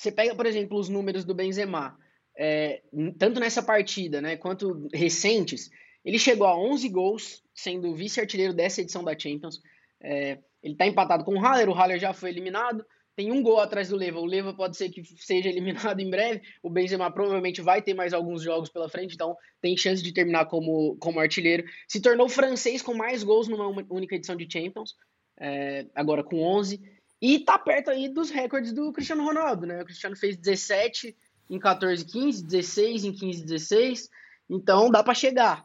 [0.00, 1.94] Você pega, por exemplo, os números do Benzema,
[2.34, 2.80] é,
[3.18, 5.70] tanto nessa partida, né, quanto recentes,
[6.02, 9.60] ele chegou a 11 gols, sendo vice-artilheiro dessa edição da Champions.
[10.02, 12.82] É, ele está empatado com o Haller, o Haller já foi eliminado,
[13.14, 14.18] tem um gol atrás do Leva.
[14.18, 16.40] O Leva pode ser que seja eliminado em breve.
[16.62, 20.46] O Benzema provavelmente vai ter mais alguns jogos pela frente, então tem chance de terminar
[20.46, 21.62] como, como artilheiro.
[21.86, 24.94] Se tornou francês com mais gols numa única edição de Champions,
[25.38, 26.80] é, agora com 11.
[27.20, 29.83] E tá perto aí dos recordes do Cristiano Ronaldo, né?
[29.83, 31.14] O Cristiano fez 17
[31.50, 34.11] em 14, 15, 16 em 15, 16.
[34.48, 35.64] Então dá para chegar.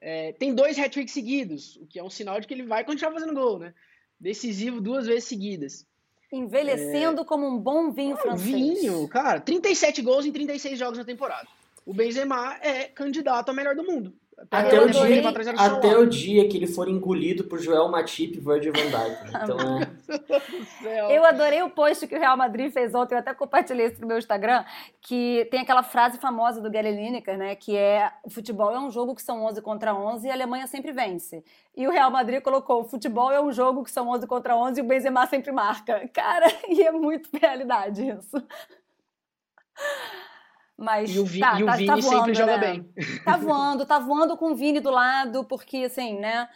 [0.00, 3.12] É, tem dois hat-tricks seguidos, o que é um sinal de que ele vai continuar
[3.12, 3.74] fazendo gol, né?
[4.18, 5.86] Decisivo duas vezes seguidas.
[6.32, 7.24] Envelhecendo é...
[7.24, 8.80] como um bom vinho francês.
[8.80, 9.40] Vinho, cara.
[9.40, 11.48] 37 gols em 36 jogos na temporada.
[11.84, 14.14] O Benzema é candidato ao melhor do mundo.
[14.50, 15.22] Até, o dia,
[15.58, 19.32] até o dia que ele for engolido por Joel Matip e Virgil van Dijk.
[19.42, 21.16] Então, é...
[21.16, 24.06] eu adorei o post que o Real Madrid fez ontem, eu até compartilhei isso no
[24.06, 24.64] meu Instagram,
[25.00, 28.90] que tem aquela frase famosa do Gary Lineker, né, que é o futebol é um
[28.90, 31.44] jogo que são 11 contra 11 e a Alemanha sempre vence.
[31.76, 34.80] E o Real Madrid colocou, o futebol é um jogo que são 11 contra 11
[34.80, 36.08] e o Benzema sempre marca.
[36.12, 38.42] Cara, e é muito realidade isso.
[40.82, 42.58] Mas e o, Vi, tá, e o tá, Vini tá voando, sempre joga né?
[42.58, 42.92] bem.
[43.24, 46.48] Tá voando, tá voando com o Vini do lado, porque assim, né?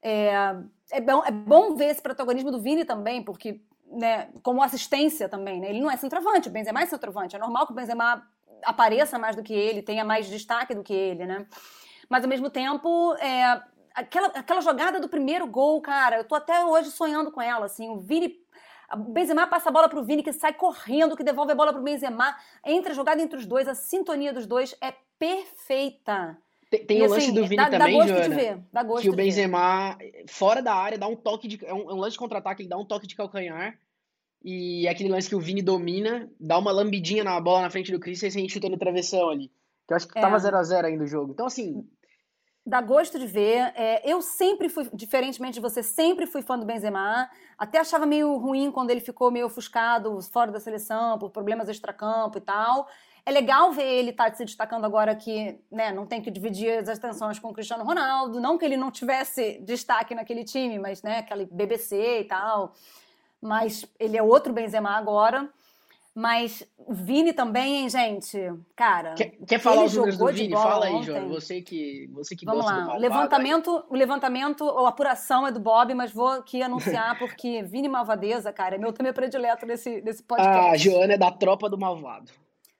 [0.00, 0.54] É,
[0.92, 5.60] é, bom, é bom ver esse protagonismo do Vini também, porque, né, como assistência também,
[5.60, 5.70] né?
[5.70, 7.34] Ele não é centroavante, o Benzema é centroavante.
[7.34, 8.24] É normal que o Benzema
[8.64, 11.44] apareça mais do que ele, tenha mais destaque do que ele, né?
[12.08, 13.62] Mas ao mesmo tempo, é,
[13.94, 17.88] aquela, aquela jogada do primeiro gol, cara, eu tô até hoje sonhando com ela, assim,
[17.90, 18.41] o Vini
[18.96, 22.36] Benzema passa a bola pro Vini, que sai correndo, que devolve a bola pro Benzema.
[22.64, 26.36] Entre a jogada entre os dois, a sintonia dos dois é perfeita.
[26.70, 28.58] Tem, tem E, o lance assim, do Vini dá, também, dá gosto Joana, de ver.
[28.72, 29.14] Dá gosto que o.
[29.14, 31.64] Benzema, fora da área, dá um toque de...
[31.66, 33.78] É um, é um lance de contra-ataque, ele dá um toque de calcanhar.
[34.44, 37.92] E é aquele lance que o Vini domina, dá uma lambidinha na bola na frente
[37.92, 39.48] do Christensen e chuta no travessão ali.
[39.86, 40.20] Que eu acho que É.
[40.20, 41.32] tava 0x0 ainda o jogo.
[41.32, 41.86] Então, assim,
[42.64, 43.72] Dá gosto de ver.
[43.74, 47.28] É, eu sempre fui, diferentemente de você, sempre fui fã do Benzema.
[47.58, 52.38] Até achava meio ruim quando ele ficou meio ofuscado fora da seleção por problemas extracampo
[52.38, 52.88] e tal.
[53.26, 56.88] É legal ver ele estar se destacando agora que né, não tem que dividir as
[56.88, 58.40] atenções com o Cristiano Ronaldo.
[58.40, 62.74] Não que ele não tivesse destaque naquele time, mas né, aquele BBC e tal.
[63.40, 65.50] Mas ele é outro Benzema agora.
[66.14, 68.38] Mas o Vini também, hein, gente?
[68.76, 70.52] Cara, quer, quer falar os números do Vini?
[70.52, 71.02] Fala aí.
[71.02, 71.26] Joana.
[71.28, 72.84] Você que, você que Vamos gosta do lá.
[72.84, 73.02] O malvado.
[73.02, 78.52] levantamento, o levantamento ou apuração é do Bob, mas vou aqui anunciar porque Vini Malvadeza,
[78.52, 80.78] cara, é meu tema predileto nesse, nesse A podcast.
[80.78, 82.30] Joana é da tropa do malvado.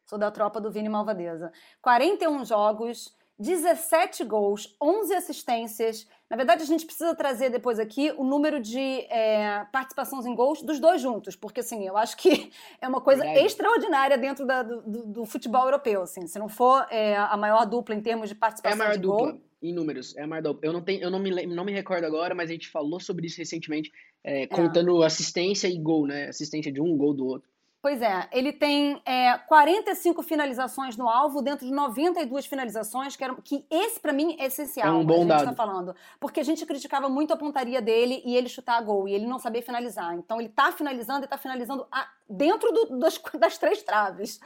[0.05, 1.51] Sou da tropa do Vini Malvadeza.
[1.81, 6.07] 41 jogos, 17 gols, 11 assistências.
[6.31, 8.79] Na verdade, a gente precisa trazer depois aqui o número de
[9.11, 13.23] é, participações em gols dos dois juntos, porque assim, eu acho que é uma coisa
[13.23, 13.47] Verdade.
[13.47, 16.03] extraordinária dentro da- do, do- futebol europeu.
[16.03, 18.97] Assim, se não for é, a maior dupla em termos de É a participação maior
[18.97, 19.27] de gol.
[19.27, 20.16] dupla em números.
[20.16, 20.61] É a maior dupla.
[20.66, 23.27] Eu não, tenho, eu não, me, não me recordo agora, mas a gente falou sobre
[23.27, 23.92] isso recentemente,
[24.25, 26.29] é, contando assistência e gol, né?
[26.29, 27.49] Assistência de um, gol do outro.
[27.83, 33.35] Pois é, ele tem é, 45 finalizações no alvo dentro de 92 finalizações, que, era,
[33.42, 34.87] que esse pra mim é essencial.
[34.87, 35.45] É um bom a gente dado.
[35.47, 35.92] tá falando.
[36.21, 39.27] Porque a gente criticava muito a pontaria dele e ele chutar a gol, e ele
[39.27, 40.14] não saber finalizar.
[40.14, 44.38] Então ele tá finalizando e tá finalizando a- dentro do- das, das três traves.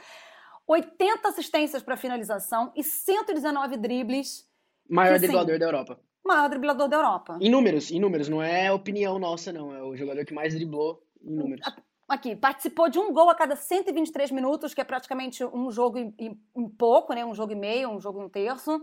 [0.67, 4.45] 80 assistências para finalização e 119 dribles.
[4.89, 5.99] Maior Que, assim, driblador da Europa.
[6.25, 7.37] Maior driblador da Europa.
[7.39, 8.27] Em números, em números.
[8.27, 9.73] Não é opinião nossa, não.
[9.75, 11.65] É o jogador que mais driblou em números.
[12.07, 16.69] Aqui, participou de um gol a cada 123 minutos, que é praticamente um jogo em
[16.77, 17.25] pouco, né?
[17.25, 18.81] Um jogo e meio, um jogo e um terço.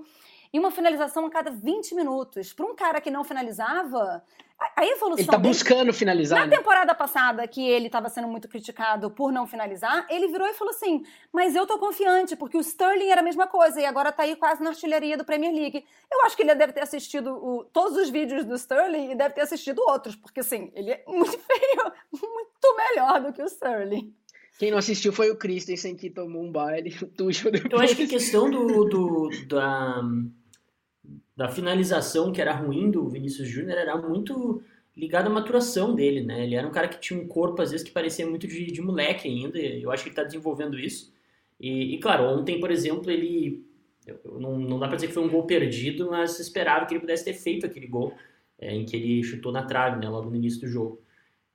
[0.53, 2.53] E uma finalização a cada 20 minutos.
[2.53, 4.23] Para um cara que não finalizava,
[4.77, 6.57] a, evolução Ele tá dele- buscando finalizar, Na né?
[6.57, 10.73] temporada passada, que ele estava sendo muito criticado por não finalizar, ele virou e falou
[10.73, 14.23] assim: Mas eu tô confiante, porque o Sterling era a mesma coisa e agora tá
[14.25, 15.85] aí quase na artilharia do Premier League.
[16.13, 19.35] Eu acho que ele deve ter assistido o- todos os vídeos do Sterling e deve
[19.35, 24.15] ter assistido outros, porque assim, ele é muito feio, muito melhor do que o Sterling.
[24.59, 26.95] Quem não assistiu foi o Christensen, que tomou um baile.
[27.03, 27.73] O Tuchel depois.
[27.73, 30.01] Eu acho que a questão do, do- da,
[31.37, 34.63] da finalização que era ruim do Vinícius Júnior era muito
[34.97, 36.45] ligada à maturação dele, né?
[36.45, 38.81] Ele era um cara que tinha um corpo, às vezes, que parecia muito de, de
[38.81, 39.59] moleque ainda.
[39.59, 41.13] Eu acho que ele está desenvolvendo isso.
[41.59, 43.65] E, e, claro, ontem, por exemplo, ele.
[44.25, 47.25] não, não dá para dizer que foi um gol perdido, mas esperava que ele pudesse
[47.25, 48.15] ter feito aquele gol
[48.59, 50.09] é, em que ele chutou na trave, né?
[50.09, 51.01] Logo no início do jogo.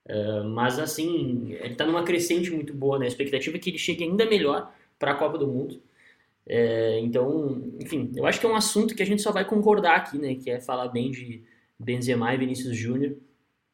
[0.04, 3.06] É, mas, assim, ele está numa crescente muito boa, né?
[3.06, 5.80] A expectativa é que ele chegue ainda melhor para a Copa do Mundo.
[6.52, 9.94] É, então, enfim, eu acho que é um assunto que a gente só vai concordar
[9.94, 10.34] aqui, né?
[10.34, 11.44] Que é falar bem de
[11.78, 13.16] Benzema e Vinícius Júnior.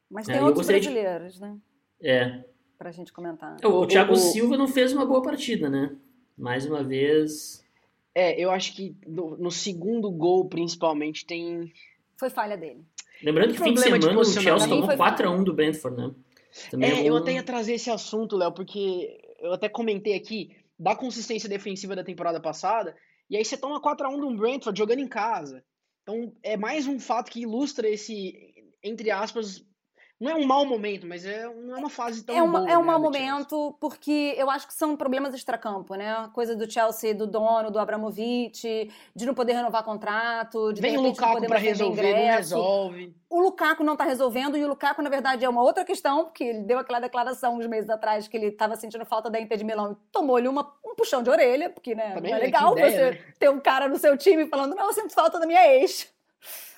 [0.07, 1.57] Mas É, tem eu outros gostaria de- brasileiros, né?
[1.99, 2.43] É,
[2.77, 3.57] Pra gente comentar.
[3.65, 5.95] o, O- Thiago o- Silva não fez uma boa partida, né?
[6.37, 7.65] Mais uma vez.
[8.13, 11.73] É, eu acho que no, no segundo gol, principalmente, tem.
[12.15, 12.85] Foi falha dele.
[13.23, 14.23] Lembrando que fim de semana o.
[14.23, 16.11] Chelsea tomou Pra mim foi 4x1 do Brentford, né?
[16.69, 20.13] Também É, é eu um- até ia trazer esse assunto, Léo, porque eu até comentei
[20.13, 22.95] aqui da consistência defensiva da temporada passada,
[23.29, 25.63] e aí você toma 4x1 de um Brentford jogando em casa.
[26.03, 29.65] Então é mais um fato que ilustra esse, entre aspas,
[30.19, 32.71] não é um mau momento, mas é, não é uma fase tão É, uma, boa,
[32.71, 36.27] é um né, mau momento, porque eu acho que são problemas extracampo, né?
[36.33, 40.97] Coisa do Chelsea, do dono, do Abramovich, de não poder renovar contrato, de, Vem de
[40.97, 43.15] o repente Lukaku poder pra resolver, não resolve.
[43.29, 46.43] O Lukaku não tá resolvendo, e o Lukaku, na verdade, é uma outra questão, porque
[46.43, 49.63] ele deu aquela declaração uns meses atrás que ele estava sentindo falta da Inter de
[49.63, 52.71] Milão e tomou-ele uma, um puxão de orelha, porque né, Também, não é né, legal
[52.71, 53.33] ideia, você né?
[53.37, 56.11] ter um cara no seu time falando, não, eu sinto falta da minha ex.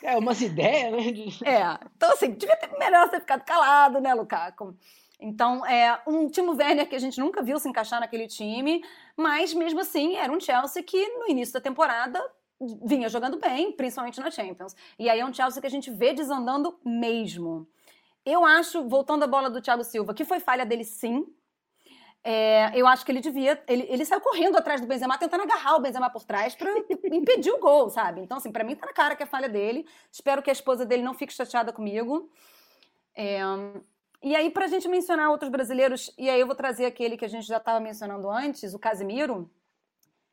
[0.01, 1.11] É, umas ideias, né?
[1.11, 4.75] de- É, então assim, devia ter melhor ter ficado calado, né, Lukaku?
[5.19, 8.81] Então, é um Timo Werner que a gente nunca viu se encaixar naquele time,
[9.17, 12.23] mas mesmo assim era um Chelsea que no início da temporada
[12.85, 14.73] vinha jogando bem, principalmente na Champions.
[14.97, 17.67] E aí é um Chelsea que a gente vê desandando mesmo.
[18.25, 21.25] Eu acho, voltando à bola do Thiago Silva, que foi falha dele sim.
[22.23, 23.61] É, eu acho que ele devia.
[23.67, 26.71] Ele, ele saiu correndo atrás do Benzema, tentando agarrar o Benzema por trás para
[27.11, 28.21] impedir o gol, sabe?
[28.21, 29.85] Então, assim, para mim tá na cara que é falha dele.
[30.11, 32.29] Espero que a esposa dele não fique chateada comigo.
[33.15, 33.39] É,
[34.21, 37.23] e aí, para a gente mencionar outros brasileiros, e aí eu vou trazer aquele que
[37.23, 39.49] a gente já estava mencionando antes, o Casimiro.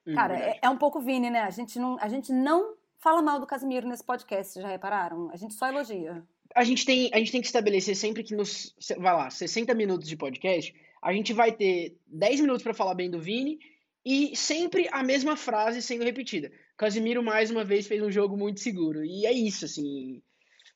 [0.05, 1.43] Hum, Cara, é, é, um pouco Vini, né?
[1.43, 5.31] A gente, não, a gente não fala mal do Casimiro nesse podcast, vocês já repararam?
[5.33, 6.25] A gente só elogia.
[6.55, 10.09] A gente tem, a gente tem que estabelecer sempre que nos, vai lá, 60 minutos
[10.09, 13.59] de podcast, a gente vai ter 10 minutos para falar bem do Vini
[14.05, 16.53] e sempre a mesma frase sendo repetida.
[16.77, 19.05] Casimiro mais uma vez fez um jogo muito seguro.
[19.05, 20.23] E é isso, assim.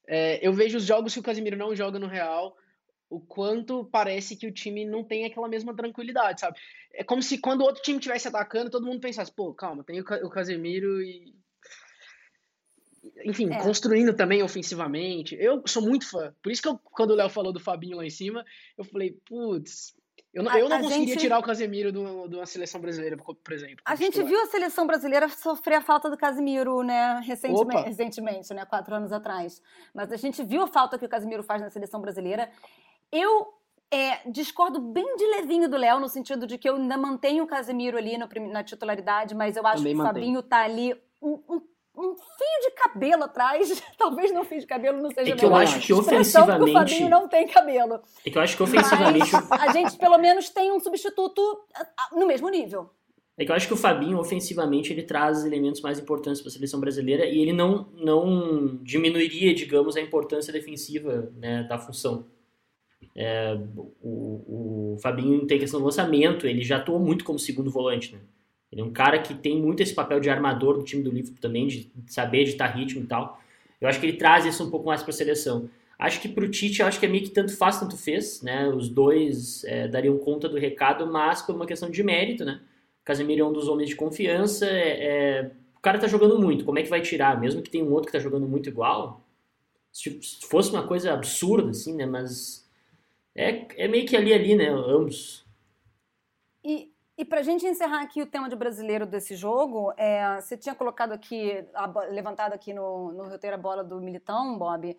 [0.08, 2.56] É, eu vejo os jogos que o Casimiro não joga no Real,
[3.08, 6.58] o quanto parece que o time não tem aquela mesma tranquilidade, sabe?
[6.92, 10.00] É como se quando o outro time estivesse atacando, todo mundo pensasse, pô, calma, tem
[10.00, 11.34] o Casemiro e.
[13.24, 13.62] Enfim, é.
[13.62, 15.36] construindo também ofensivamente.
[15.38, 16.34] Eu sou muito fã.
[16.42, 18.44] Por isso que eu, quando o Léo falou do Fabinho lá em cima,
[18.76, 19.94] eu falei, putz,
[20.32, 21.20] eu não, a, eu não conseguiria gente...
[21.20, 23.82] tirar o Casemiro de uma seleção brasileira, por exemplo.
[23.84, 28.64] A gente viu a seleção brasileira sofrer a falta do Casemiro, né, recentemente, recentemente, né,
[28.64, 29.60] quatro anos atrás.
[29.92, 32.48] Mas a gente viu a falta que o Casemiro faz na seleção brasileira.
[33.10, 33.52] Eu
[33.90, 37.46] é, discordo bem de levinho do Léo, no sentido de que eu ainda mantenho o
[37.46, 41.42] Casemiro ali no, na titularidade, mas eu acho Também que o Fabinho tá ali um,
[41.48, 41.60] um,
[42.00, 43.82] um, fio de cabelo atrás.
[43.98, 46.70] Talvez não fio de cabelo não seja É que eu acho que ofensivamente.
[46.70, 48.00] O Fabinho não tem cabelo.
[48.24, 49.30] É que eu acho que ofensivamente.
[49.32, 51.40] Mas a gente pelo menos tem um substituto
[52.12, 52.90] no mesmo nível.
[53.36, 56.52] É que eu acho que o Fabinho, ofensivamente, ele traz elementos mais importantes para a
[56.52, 62.26] seleção brasileira e ele não, não diminuiria, digamos, a importância defensiva né, da função.
[63.16, 63.58] É,
[64.02, 68.20] o, o Fabinho tem questão do lançamento, ele já atuou muito como segundo volante, né?
[68.70, 71.40] Ele é um cara que tem muito esse papel de armador do time do Liverpool
[71.40, 73.40] também, de saber editar ritmo e tal.
[73.80, 75.68] Eu acho que ele traz isso um pouco mais para a seleção.
[75.98, 78.68] Acho que para o Tite, acho que é meio que tanto faz, tanto fez, né?
[78.68, 82.60] Os dois é, dariam conta do recado, mas por uma questão de mérito, né?
[83.04, 85.50] Casemiro é um dos homens de confiança, é, é...
[85.76, 87.40] o cara tá jogando muito, como é que vai tirar?
[87.40, 89.22] Mesmo que tenha um outro que tá jogando muito igual,
[89.92, 92.06] se fosse uma coisa absurda, assim, né?
[92.06, 92.66] Mas
[93.34, 94.68] é, é meio que ali, ali, né?
[94.68, 95.44] Ambos.
[96.64, 96.90] E,
[97.20, 100.74] e para a gente encerrar aqui o tema de brasileiro desse jogo, é, você tinha
[100.74, 101.52] colocado aqui,
[102.10, 104.96] levantado aqui no, no roteiro a bola do Militão, Bob.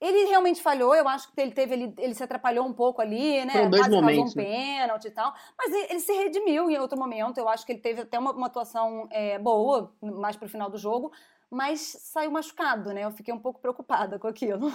[0.00, 3.44] Ele realmente falhou, eu acho que ele teve, ele, ele se atrapalhou um pouco ali,
[3.44, 3.52] né?
[3.52, 4.44] Foram dois Quase momentos, um né?
[4.44, 5.32] pênalti e tal.
[5.56, 7.38] Mas ele, ele, se redimiu em outro momento.
[7.38, 10.76] Eu acho que ele teve até uma, uma atuação é, boa, mais pro final do
[10.76, 11.12] jogo
[11.52, 13.04] mas saiu machucado, né?
[13.04, 14.72] Eu fiquei um pouco preocupada com aquilo.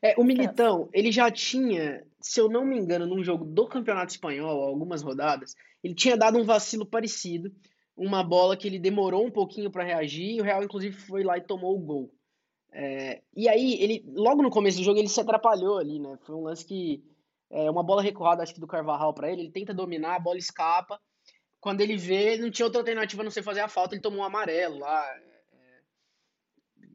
[0.00, 4.12] É, o Militão, ele já tinha, se eu não me engano, num jogo do Campeonato
[4.12, 7.52] Espanhol, algumas rodadas, ele tinha dado um vacilo parecido,
[7.96, 11.36] uma bola que ele demorou um pouquinho para reagir, e o Real, inclusive, foi lá
[11.36, 12.14] e tomou o gol.
[12.72, 16.18] É, e aí, ele, logo no começo do jogo, ele se atrapalhou ali, né?
[16.24, 17.02] Foi um lance que,
[17.50, 20.38] é, uma bola recuada, acho que do Carvajal para ele, ele tenta dominar, a bola
[20.38, 20.98] escapa,
[21.60, 24.20] quando ele vê, não tinha outra alternativa a não ser fazer a falta, ele tomou
[24.20, 25.04] um amarelo lá,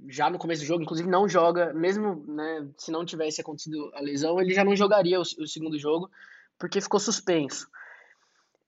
[0.09, 4.01] já no começo do jogo, inclusive não joga, mesmo né, se não tivesse acontecido a
[4.01, 6.09] lesão, ele já não jogaria o, o segundo jogo,
[6.57, 7.67] porque ficou suspenso.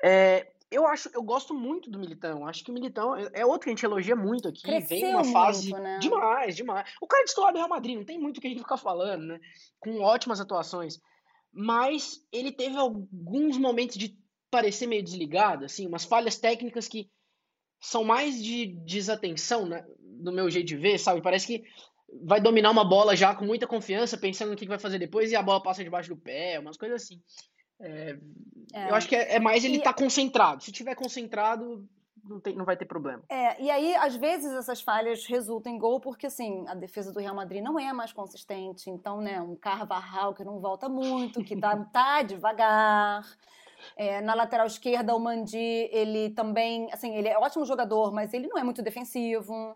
[0.04, 2.46] É, eu acho, eu gosto muito do Militão.
[2.46, 4.62] Acho que o Militão é, é outro que a gente elogia muito aqui.
[4.62, 6.00] Cresceu vem uma fase muito, né?
[6.00, 6.90] demais, demais.
[7.02, 9.26] O cara de do Real Madrid, não tem muito o que a gente ficar falando,
[9.26, 9.40] né?
[9.80, 11.00] Com ótimas atuações.
[11.52, 14.16] Mas ele teve alguns momentos de
[14.52, 17.10] parecer meio desligado, assim, umas falhas técnicas que
[17.82, 19.84] são mais de desatenção, né?
[20.20, 21.22] do meu jeito de ver, sabe?
[21.22, 21.64] Parece que
[22.24, 25.36] vai dominar uma bola já com muita confiança, pensando no que vai fazer depois e
[25.36, 27.22] a bola passa debaixo do pé, umas coisas assim.
[27.80, 28.18] É,
[28.74, 28.90] é.
[28.90, 30.64] Eu acho que é, é mais ele estar tá concentrado.
[30.64, 31.88] Se tiver concentrado,
[32.24, 33.24] não, tem, não vai ter problema.
[33.28, 37.20] É, e aí, às vezes, essas falhas resultam em gol, porque assim, a defesa do
[37.20, 38.90] Real Madrid não é mais consistente.
[38.90, 43.26] Então, né, um Carvajal que não volta muito, que tá, tá devagar.
[43.96, 48.48] É, na lateral esquerda, o Mandi, ele também, assim, ele é ótimo jogador, mas ele
[48.48, 49.76] não é muito defensivo.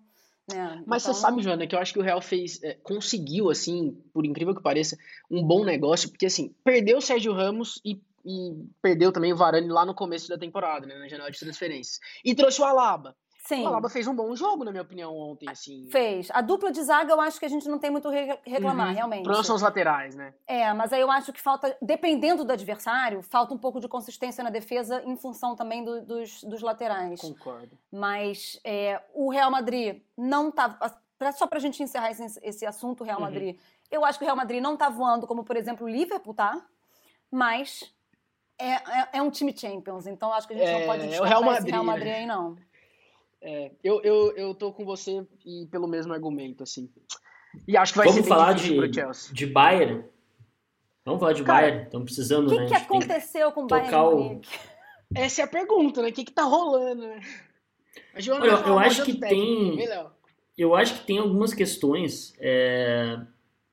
[0.52, 0.84] Né?
[0.86, 1.14] Mas então...
[1.14, 4.56] você sabe, Joana, que eu acho que o Real fez, é, conseguiu, assim, por incrível
[4.56, 4.98] que pareça,
[5.30, 9.70] um bom negócio, porque assim, perdeu o Sérgio Ramos e, e perdeu também o Varane
[9.70, 12.00] lá no começo da temporada, né, na janela de transferências.
[12.24, 13.16] E trouxe o Alaba.
[13.46, 13.66] Sim.
[13.66, 15.90] O Alaba fez um bom jogo, na minha opinião, ontem, assim.
[15.92, 16.30] Fez.
[16.32, 18.94] A dupla de zaga eu acho que a gente não tem muito re reclamar, uhum.
[18.94, 19.24] realmente.
[19.24, 20.34] Pronto são os laterais, né?
[20.48, 24.42] É, mas aí eu acho que falta, dependendo do adversário, falta um pouco de consistência
[24.46, 27.20] na defesa em função também do, dos, dos laterais.
[27.20, 27.78] Concordo.
[27.92, 30.80] Mas é, o Real Madrid não tá.
[31.34, 33.26] Só pra gente encerrar esse, esse assunto, o Real uhum.
[33.26, 33.60] Madrid.
[33.92, 36.66] Eu acho que o Real Madrid não tá voando como, por exemplo, o Liverpool tá,
[37.30, 37.94] mas
[38.58, 41.34] é, é, é, um time Champions, então acho que a gente é, não pode descartar
[41.34, 42.16] é o Real Madrid, Real Madrid né?
[42.20, 42.58] aí, não.
[43.46, 46.90] É, eu, eu, eu tô com você e pelo mesmo argumento, assim.
[47.68, 48.80] E acho que vai Vamos ser falar de,
[49.34, 50.06] de Bayern?
[51.04, 52.64] Vamos falar de Cara, Bayern, estamos precisando, que né?
[52.64, 54.42] O que aconteceu com o Bayern o...
[55.14, 56.08] essa é a pergunta, né?
[56.08, 57.20] O que, que tá rolando, né?
[58.16, 59.78] Olha, eu acho que tem.
[60.58, 63.20] Eu acho que tem algumas questões, é,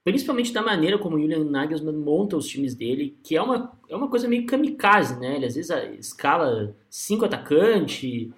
[0.02, 3.94] principalmente da maneira como o Julian Nagelsmann monta os times dele, que é uma, é
[3.94, 5.36] uma coisa meio kamikaze, né?
[5.36, 8.30] Ele às vezes escala cinco atacantes,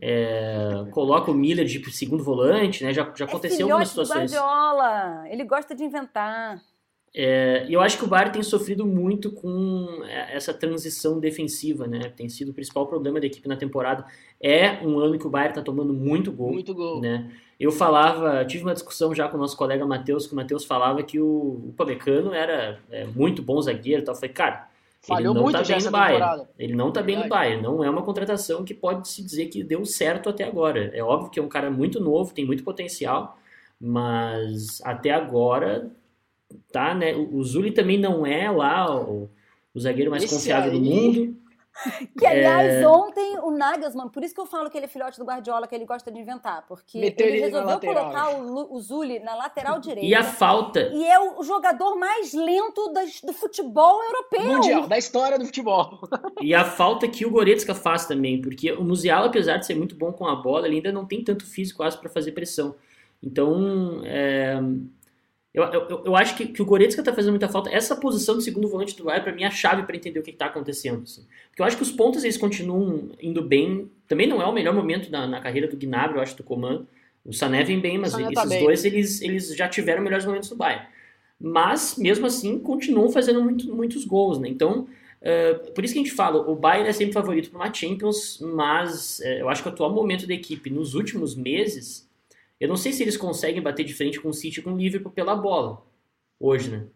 [0.00, 2.92] é, coloca o Miller de segundo volante, né?
[2.92, 4.32] Já, já é aconteceu é algumas situações.
[4.32, 6.60] Guardiola, ele gosta de inventar.
[7.18, 12.12] É, e eu acho que o Bayern tem sofrido muito com essa transição defensiva, né?
[12.14, 14.04] Tem sido o principal problema da equipe na temporada.
[14.38, 16.52] É um ano que o Bayern está tomando muito gol.
[16.52, 17.00] Muito gol.
[17.00, 17.32] Né?
[17.58, 21.02] Eu falava, tive uma discussão já com o nosso colega Matheus, que o Matheus falava
[21.02, 24.14] que o, o Pamecano era é, muito bom zagueiro e tal.
[24.14, 24.68] Eu falei, cara,
[25.02, 26.46] Falhou ele não muito tá bem no Bayern.
[26.58, 27.62] Ele não tá bem no Bayern.
[27.62, 30.90] Não é uma contratação que pode se dizer que deu certo até agora.
[30.92, 33.38] É óbvio que é um cara muito novo, tem muito potencial,
[33.80, 35.90] mas até agora
[36.72, 37.14] tá, né?
[37.14, 39.30] O Zuli também não é lá o,
[39.74, 40.78] o zagueiro mais Esse confiável aí...
[40.78, 41.36] do mundo.
[42.18, 42.88] Que, aliás, é...
[42.88, 45.74] ontem o Nagelsmann, por isso que eu falo que ele é filhote do Guardiola, que
[45.74, 50.06] ele gosta de inventar, porque Meteu ele, resolveu colocar o, o Zuli na lateral direita.
[50.06, 50.80] E a falta.
[50.80, 54.44] E é o jogador mais lento das, do futebol europeu.
[54.44, 56.00] Mundial, da história do futebol.
[56.40, 59.94] E a falta que o Goretzka faz também, porque o Musiala, apesar de ser muito
[59.96, 62.74] bom com a bola, ele ainda não tem tanto físico para fazer pressão.
[63.22, 64.60] Então, é,
[65.56, 67.70] eu, eu, eu acho que, que o Goretzka está fazendo muita falta.
[67.70, 70.22] Essa posição de segundo volante do Bayern, para mim, é a chave para entender o
[70.22, 71.02] que está acontecendo.
[71.04, 71.24] Assim.
[71.48, 73.90] Porque eu acho que os pontos eles continuam indo bem.
[74.06, 76.86] Também não é o melhor momento na, na carreira do Gnabry, eu acho, do Coman.
[77.24, 78.62] O Sané vem bem, mas esses tá bem.
[78.62, 80.86] dois eles, eles já tiveram melhores momentos do Bayern.
[81.40, 84.38] Mas, mesmo assim, continuam fazendo muito, muitos gols.
[84.38, 84.50] Né?
[84.50, 84.86] Então,
[85.22, 88.38] uh, por isso que a gente fala, o Bayern é sempre favorito para uma Champions,
[88.42, 92.05] mas uh, eu acho que o atual momento da equipe nos últimos meses
[92.58, 95.12] eu não sei se eles conseguem bater de frente com o City com o Liverpool
[95.12, 95.86] pela bola.
[96.38, 96.86] Hoje, né?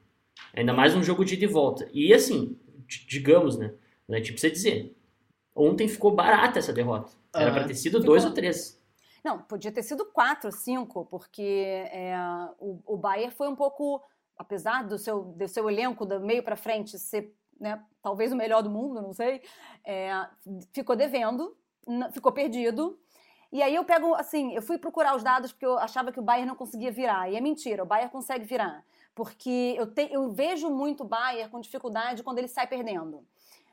[0.54, 1.88] Ainda mais um jogo de ida e volta.
[1.92, 2.58] E assim,
[3.06, 3.74] digamos, né?
[4.08, 4.96] A gente precisa dizer.
[5.54, 7.12] Ontem ficou barata essa derrota.
[7.34, 8.06] Era para ter sido ficou...
[8.06, 8.80] dois ou três.
[9.22, 11.42] Não, podia ter sido quatro, cinco, porque
[11.92, 12.16] é,
[12.58, 14.02] o, o Bayern foi um pouco,
[14.36, 18.62] apesar do seu, do seu elenco do meio para frente ser né, talvez o melhor
[18.62, 19.42] do mundo, não sei,
[19.86, 20.26] é,
[20.72, 21.54] ficou devendo,
[22.12, 22.98] ficou perdido
[23.52, 26.22] e aí eu pego, assim, eu fui procurar os dados porque eu achava que o
[26.22, 27.30] Bayern não conseguia virar.
[27.30, 28.84] E é mentira, o Bayern consegue virar.
[29.14, 33.26] Porque eu, te, eu vejo muito o Bayern com dificuldade quando ele sai perdendo.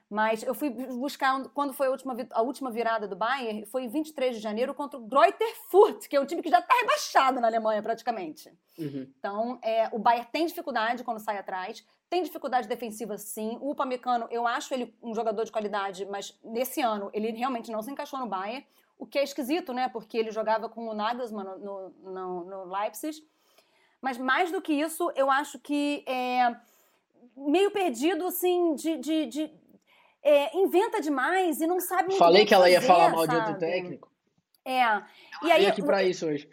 [0.10, 3.90] Mas eu fui buscar quando foi a última, a última virada do Bayern, foi em
[3.90, 7.42] 23 de janeiro contra o Greuther Fürth, que é um time que já está rebaixado
[7.42, 8.50] na Alemanha praticamente.
[8.80, 9.12] Uhum.
[9.20, 13.58] Então, é, o Bayern tem dificuldade quando sai atrás, tem dificuldade defensiva sim.
[13.60, 17.82] O Upamecano, eu acho ele um jogador de qualidade, mas nesse ano ele realmente não
[17.82, 18.66] se encaixou no Bayern.
[18.98, 19.88] O que é esquisito, né?
[19.90, 23.22] Porque ele jogava com o Nagelsmann no, no, no Leipzig.
[24.02, 26.56] Mas mais do que isso, eu acho que é
[27.36, 28.98] meio perdido, assim, de.
[28.98, 29.52] de, de
[30.24, 33.32] é, inventa demais e não sabe Falei que ela ia falar mal sabe?
[33.32, 34.12] de outro técnico.
[34.66, 34.82] É.
[35.44, 36.50] E aí, aqui para isso hoje.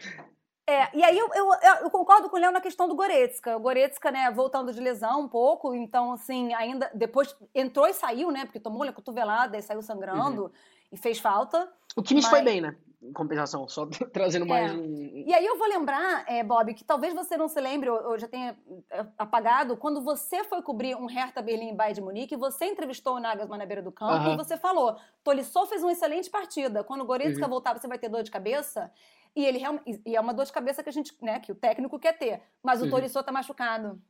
[0.66, 1.50] É, e aí eu, eu,
[1.82, 3.56] eu, concordo com o Léo na questão do Goretzka.
[3.56, 8.30] O Goretzka, né, voltando de lesão um pouco, então, assim, ainda depois entrou e saiu,
[8.30, 10.44] né, porque tomou uma cotovelada e saiu sangrando.
[10.44, 10.50] Uhum
[10.94, 11.68] e fez falta.
[11.96, 12.30] O Kimmich mas...
[12.30, 12.76] foi bem, né?
[13.02, 14.74] Em compensação, só trazendo mais é.
[14.74, 15.24] um.
[15.26, 18.26] E aí eu vou lembrar, é, Bob, que talvez você não se lembre, ou, já
[18.26, 18.56] tenha
[18.90, 23.16] é, apagado, quando você foi cobrir um Hertha Berlim em Bayern de Munique, você entrevistou
[23.16, 24.34] o Nagelsmann na beira do campo uh -huh.
[24.34, 26.82] e você falou: Tolisso fez uma excelente partida.
[26.82, 27.50] Quando o Goretzka uh -huh.
[27.50, 28.90] voltar, você vai ter dor de cabeça.
[29.36, 29.60] E ele
[30.06, 32.40] e é uma dor de cabeça que a gente, né, que o técnico quer ter.
[32.62, 32.90] Mas o uh -huh.
[32.90, 34.00] Tolisso tá machucado.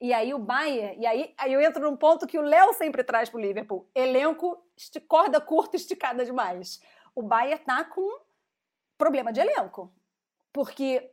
[0.00, 3.04] E aí o Bayern, e aí, aí eu entro num ponto que o Léo sempre
[3.04, 3.86] traz pro Liverpool.
[3.94, 4.64] Elenco,
[5.06, 6.80] corda curta, esticada demais.
[7.20, 8.18] O Bayern tá com
[8.96, 9.92] problema de elenco.
[10.50, 11.10] Porque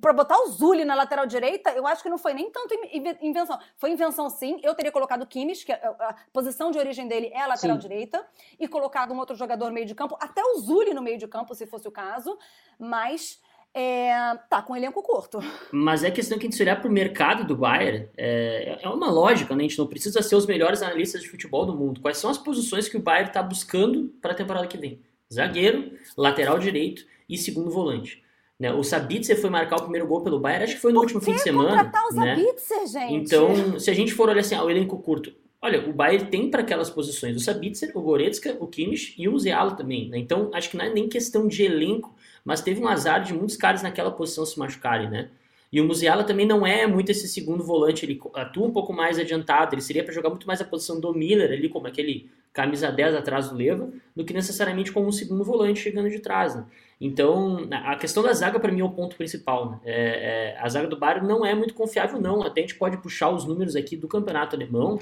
[0.00, 2.74] para botar o Zuli na lateral direita, eu acho que não foi nem tanto
[3.20, 3.58] invenção.
[3.76, 4.58] Foi invenção, sim.
[4.62, 7.76] Eu teria colocado o Kimmich, que a, a posição de origem dele é a lateral
[7.76, 7.86] sim.
[7.86, 8.26] direita,
[8.58, 11.28] e colocado um outro jogador no meio de campo, até o Zuli no meio de
[11.28, 12.38] campo, se fosse o caso.
[12.78, 13.38] Mas
[13.74, 14.14] é,
[14.48, 15.40] tá com um elenco curto.
[15.70, 19.10] Mas é questão que a gente olhar para o mercado do Bayern, é, é uma
[19.10, 19.64] lógica, né?
[19.64, 22.00] A gente não precisa ser os melhores analistas de futebol do mundo.
[22.00, 25.02] Quais são as posições que o Bayern está buscando para a temporada que vem?
[25.32, 28.22] Zagueiro, lateral direito e segundo volante.
[28.58, 28.72] Né?
[28.72, 31.32] O Sabitzer foi marcar o primeiro gol pelo Bayern, acho que foi no último fim
[31.32, 31.90] de semana.
[32.10, 32.36] o né?
[32.36, 33.14] Sabitzer, gente?
[33.14, 36.50] Então, se a gente for olhar assim, ah, o elenco curto, olha, o Bayern tem
[36.50, 40.08] para aquelas posições o Sabitzer, o Goretzka, o Kimmich e o Zealo também.
[40.08, 40.18] Né?
[40.18, 42.14] Então, acho que não é nem questão de elenco,
[42.44, 45.28] mas teve um azar de muitos caras naquela posição se machucarem, né?
[45.72, 49.18] E o Musiala também não é muito esse segundo volante, ele atua um pouco mais
[49.18, 52.92] adiantado, ele seria para jogar muito mais a posição do Miller ali, como aquele camisa
[52.92, 56.54] 10 atrás do Leva, do que necessariamente como um segundo volante chegando de trás.
[56.54, 56.66] Né?
[57.00, 59.70] Então, a questão da zaga para mim é o ponto principal.
[59.70, 59.80] Né?
[59.84, 62.42] É, é, a zaga do Bayern não é muito confiável, não.
[62.42, 64.98] Até a gente pode puxar os números aqui do campeonato alemão.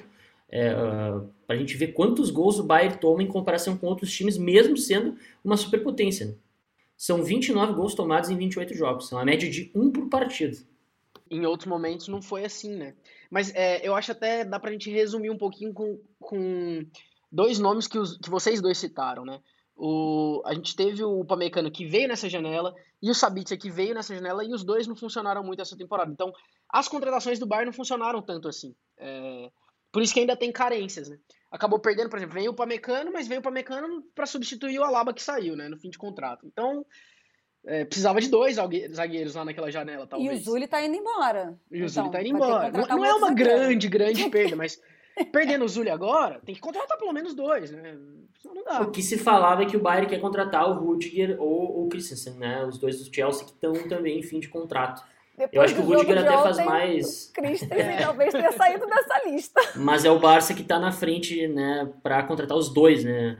[0.48, 4.12] é, uh, para a gente ver quantos gols o Bayern toma em comparação com outros
[4.12, 6.26] times, mesmo sendo uma superpotência.
[6.26, 6.34] Né?
[6.96, 10.58] São 29 gols tomados em 28 jogos, são a média de um por partido.
[11.30, 12.94] Em outros momentos não foi assim, né?
[13.30, 16.84] Mas é, eu acho até dá para a gente resumir um pouquinho com, com
[17.30, 19.40] dois nomes que, os, que vocês dois citaram, né?
[19.76, 23.94] O, a gente teve o Pamecano que veio nessa janela e o Sabitzer que veio
[23.94, 26.12] nessa janela e os dois não funcionaram muito essa temporada.
[26.12, 26.30] Então,
[26.68, 28.74] as contratações do Bayern não funcionaram tanto assim.
[28.98, 29.50] É,
[29.90, 31.18] por isso que ainda tem carências, né?
[31.50, 35.14] Acabou perdendo, por exemplo, veio o Pamecano, mas veio o Pamecano para substituir o Alaba
[35.14, 36.46] que saiu, né, no fim de contrato.
[36.46, 36.84] Então,
[37.66, 40.30] é, precisava de dois zagueiros lá naquela janela, talvez.
[40.30, 41.58] E o Zuli tá indo embora.
[41.70, 42.70] E o então, Zuli tá indo embora.
[42.70, 44.80] Não, não é uma grande, grande perda, mas
[45.32, 47.96] Perdendo o Zuli agora, tem que contratar pelo menos dois, né?
[48.44, 48.82] não dá.
[48.82, 52.34] O que se falava é que o Bayern quer contratar o Rudiger ou o Christensen,
[52.34, 52.64] né?
[52.64, 55.02] Os dois do Chelsea que estão também em fim de contrato.
[55.36, 57.28] Depois eu acho que o Rudiger até faz mais.
[57.28, 58.02] O Christensen é.
[58.02, 59.60] talvez tenha saído dessa lista.
[59.76, 63.38] Mas é o Barça que está na frente, né, para contratar os dois, né?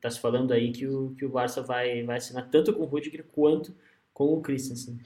[0.00, 2.86] Tá se falando aí que o, que o Barça vai, vai assinar tanto com o
[2.86, 3.74] Rudiger quanto
[4.12, 4.98] com o Christensen.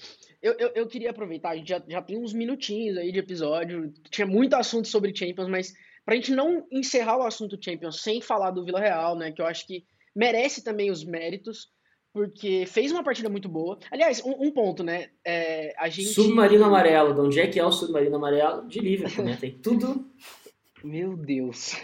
[0.42, 3.92] Eu, eu, eu, queria aproveitar, a gente já, já tem uns minutinhos aí de episódio,
[4.10, 5.74] tinha muito assunto sobre Champions, mas
[6.04, 9.46] pra gente não encerrar o assunto Champions sem falar do Vila Real, né, que eu
[9.46, 9.84] acho que
[10.16, 11.68] merece também os méritos,
[12.12, 13.78] porque fez uma partida muito boa.
[13.90, 16.14] Aliás, um, um ponto, né, é, a gente...
[16.14, 18.66] Submarino Amarelo, de onde é que é o Submarino Amarelo?
[18.66, 20.10] De Liverpool, né, tem tudo...
[20.82, 21.76] Meu Deus...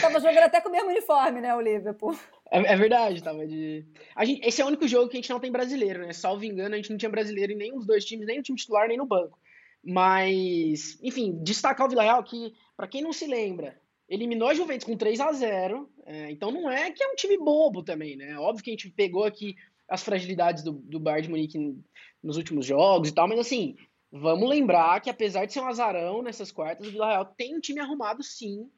[0.00, 2.18] Tava jogando até com o mesmo uniforme, né, o Liverpool.
[2.50, 3.86] É, é, verdade, tava de.
[4.14, 6.12] A gente, esse é o único jogo que a gente não tem brasileiro, né?
[6.12, 8.58] Salvo engano, a gente não tinha brasileiro em nenhum dos dois times, nem no time
[8.58, 9.38] titular, nem no banco.
[9.82, 14.84] Mas, enfim, destacar o Vila Real que, para quem não se lembra, eliminou a Juventus
[14.84, 18.36] com 3 a 0 é, então não é que é um time bobo também, né?
[18.36, 19.54] Óbvio que a gente pegou aqui
[19.88, 21.82] as fragilidades do, do Bayern de Munique
[22.22, 23.76] nos últimos jogos e tal, mas assim,
[24.10, 27.60] vamos lembrar que apesar de ser um azarão nessas quartas, o Vila Real tem um
[27.60, 28.68] time arrumado sim.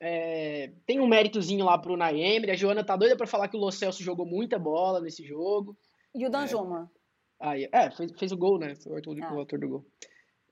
[0.00, 2.50] É, tem um méritozinho lá pro Naemer.
[2.50, 5.76] A Joana tá doida para falar que o Lo Celso jogou muita bola nesse jogo.
[6.14, 6.90] E o Danjuma?
[7.40, 8.74] É, é fez, fez, o gol, né?
[8.76, 9.34] Foi o autor, ah.
[9.34, 9.86] o autor do gol.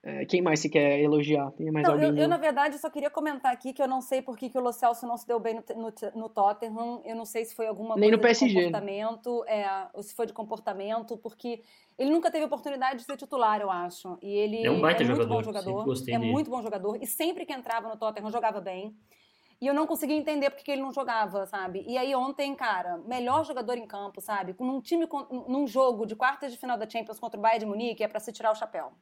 [0.02, 1.50] É, quem mais você quer elogiar?
[1.52, 2.10] Tem mais não, alguém?
[2.10, 4.56] Eu, eu, na verdade, só queria comentar aqui que eu não sei por que, que
[4.56, 7.02] o Lo Celso não se deu bem no, no, no Tottenham.
[7.04, 10.14] Eu não sei se foi alguma Nem coisa no PSG, de comportamento, é, ou se
[10.14, 11.60] foi de comportamento, porque
[11.98, 14.16] ele nunca teve oportunidade de ser titular, eu acho.
[14.22, 15.92] E ele é um baita é muito jogador, bom jogador.
[16.08, 16.30] É dele.
[16.30, 16.98] muito bom jogador.
[17.02, 18.96] E sempre que entrava no Tottenham, jogava bem.
[19.60, 21.82] E eu não conseguia entender porque ele não jogava, sabe?
[21.86, 24.54] E aí ontem, cara, melhor jogador em campo, sabe?
[24.60, 25.08] Num time,
[25.48, 28.20] num jogo de quartas de final da Champions contra o Bayern de Munique, é para
[28.20, 28.92] se tirar o chapéu.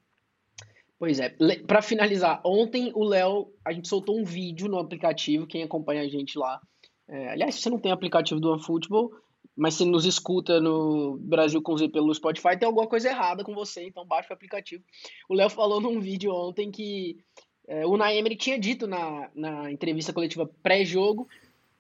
[0.99, 1.35] Pois é.
[1.67, 6.09] Para finalizar, ontem o Léo, a gente soltou um vídeo no aplicativo, quem acompanha a
[6.09, 6.61] gente lá.
[7.09, 9.11] É, aliás, se você não tem aplicativo do OneFootball,
[9.57, 13.55] mas você nos escuta no Brasil com Z pelo Spotify, tem alguma coisa errada com
[13.55, 14.83] você, então baixa o aplicativo.
[15.29, 17.19] O Léo falou num vídeo ontem que
[17.67, 21.29] é, o Naemery tinha dito na, na entrevista coletiva pré-jogo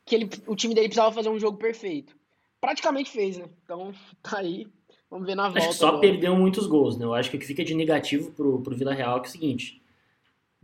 [0.05, 2.14] que ele, o time dele precisava fazer um jogo perfeito.
[2.61, 3.47] Praticamente fez, né?
[3.64, 4.66] Então tá aí.
[5.11, 5.59] Vamos ver na volta.
[5.59, 6.01] Acho que só agora.
[6.01, 7.05] perdeu muitos gols, né?
[7.05, 9.26] Eu acho que o que fica de negativo pro, pro Vila Real é, é o
[9.26, 9.80] seguinte.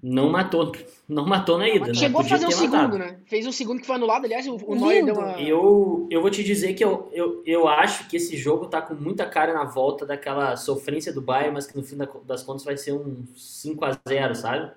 [0.02, 0.72] Não matou,
[1.06, 1.94] não matou na ida, né?
[1.94, 2.98] Chegou a fazer o segundo, matado.
[2.98, 3.20] né?
[3.26, 5.38] Fez um segundo que foi anulado, aliás, o, o Neuer deu uma...
[5.40, 8.94] Eu, eu vou te dizer que eu, eu, eu acho que esse jogo tá com
[8.94, 12.78] muita cara na volta daquela sofrência do Bayern, mas que no fim das contas vai
[12.78, 14.72] ser um 5 a 0 sabe?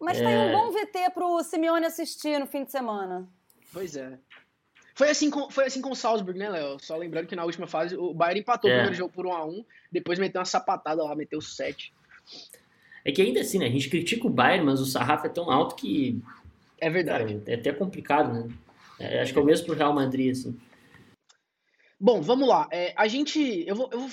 [0.00, 0.24] Mas é...
[0.24, 3.28] tem um bom VT pro Simeone assistir no fim de semana.
[3.72, 4.18] Pois é.
[4.94, 6.78] Foi assim com, foi assim com o Salzburg, né, Léo?
[6.80, 8.72] Só lembrando que na última fase o Bayern empatou é.
[8.72, 11.92] o primeiro jogo por 1x1, depois meteu uma sapatada lá, meteu 7.
[13.04, 13.66] É que ainda assim, né?
[13.66, 16.20] A gente critica o Bayern, mas o sarrafo é tão alto que.
[16.80, 17.34] É verdade.
[17.34, 18.54] Cara, é até complicado, né?
[18.98, 20.58] É, acho que é o mesmo pro Real Madrid, assim.
[22.00, 22.68] Bom, vamos lá.
[22.70, 23.64] É, a gente.
[23.66, 24.10] Eu vou, eu vou,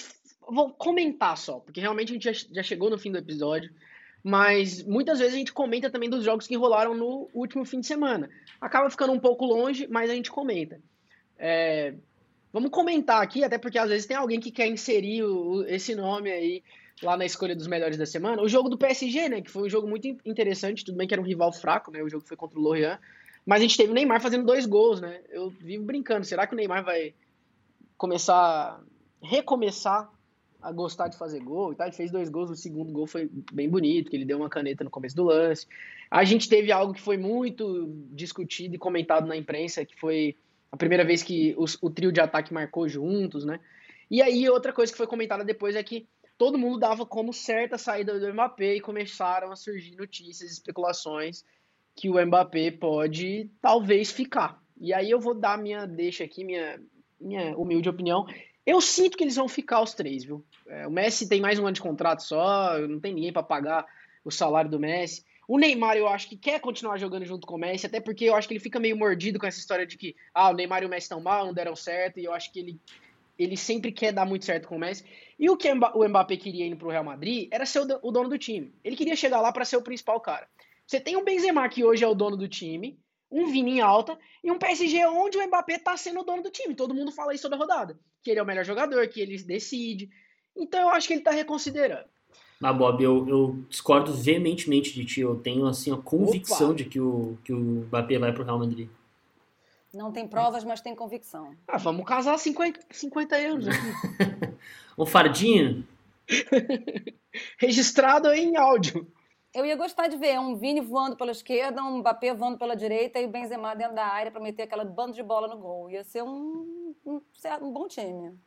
[0.48, 3.72] eu vou comentar só, porque realmente a gente já, já chegou no fim do episódio
[4.26, 7.86] mas muitas vezes a gente comenta também dos jogos que rolaram no último fim de
[7.86, 8.28] semana.
[8.60, 10.82] Acaba ficando um pouco longe, mas a gente comenta.
[11.38, 11.94] É,
[12.52, 16.32] vamos comentar aqui, até porque às vezes tem alguém que quer inserir o, esse nome
[16.32, 16.64] aí
[17.04, 18.42] lá na escolha dos melhores da semana.
[18.42, 21.22] O jogo do PSG, né, que foi um jogo muito interessante, tudo bem que era
[21.22, 22.98] um rival fraco, né, o jogo foi contra o Lorient,
[23.46, 26.56] mas a gente teve o Neymar fazendo dois gols, né, eu vivo brincando, será que
[26.56, 27.14] o Neymar vai
[27.96, 28.82] começar,
[29.22, 30.10] recomeçar
[30.66, 31.86] a gostar de fazer gol e tal.
[31.86, 34.84] Ele fez dois gols, o segundo gol foi bem bonito, que ele deu uma caneta
[34.84, 35.68] no começo do lance.
[36.10, 40.36] A gente teve algo que foi muito discutido e comentado na imprensa, que foi
[40.72, 43.60] a primeira vez que os, o trio de ataque marcou juntos, né?
[44.10, 46.08] E aí outra coisa que foi comentada depois é que
[46.38, 51.44] todo mundo dava como certa a saída do Mbappé e começaram a surgir notícias, especulações
[51.96, 54.62] que o Mbappé pode talvez ficar.
[54.78, 56.82] E aí eu vou dar minha deixa aqui, minha,
[57.22, 58.26] minha humilde opinião.
[58.66, 60.44] Eu sinto que eles vão ficar os três, viu?
[60.68, 63.86] É, o Messi tem mais um ano de contrato só, não tem ninguém para pagar
[64.24, 65.24] o salário do Messi.
[65.48, 68.36] O Neymar, eu acho que quer continuar jogando junto com o Messi, até porque eu
[68.36, 70.88] acho que ele fica meio mordido com essa história de que ah, o Neymar e
[70.88, 72.80] o Messi estão mal, não deram certo, e eu acho que ele,
[73.38, 75.06] ele sempre quer dar muito certo com o Messi.
[75.38, 78.38] E o que o Mbappé queria ir pro Real Madrid era ser o dono do
[78.40, 78.74] time.
[78.84, 80.48] Ele queria chegar lá para ser o principal cara.
[80.88, 82.98] Você tem um Benzema que hoje é o dono do time,
[83.36, 86.50] um Vini em alta e um PSG onde o Mbappé tá sendo o dono do
[86.50, 86.74] time.
[86.74, 90.10] Todo mundo fala isso toda rodada, que ele é o melhor jogador, que ele decide.
[90.56, 92.06] Então eu acho que ele tá reconsiderando.
[92.60, 95.20] Mas, Bob, eu, eu, discordo veementemente de ti.
[95.20, 96.76] Eu tenho, assim, a convicção Opa.
[96.76, 98.88] de que o, que o Mbappé vai pro Real Madrid.
[99.94, 101.56] Não tem provas, mas tem convicção.
[101.68, 103.78] Ah, vamos casar 50, 50 euros aqui.
[104.98, 105.86] um fardinho?
[107.60, 109.08] Registrado em áudio.
[109.56, 113.22] Eu ia gostar de ver um Vini voando pela esquerda, um Mbappé voando pela direita
[113.22, 115.90] e o Benzema dentro da área para meter aquela banda de bola no gol.
[115.90, 117.22] Ia ser um, um,
[117.62, 118.38] um bom time.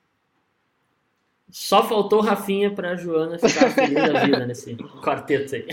[1.51, 5.67] Só faltou Rafinha para Joana ficar feliz da vida nesse quarteto aí.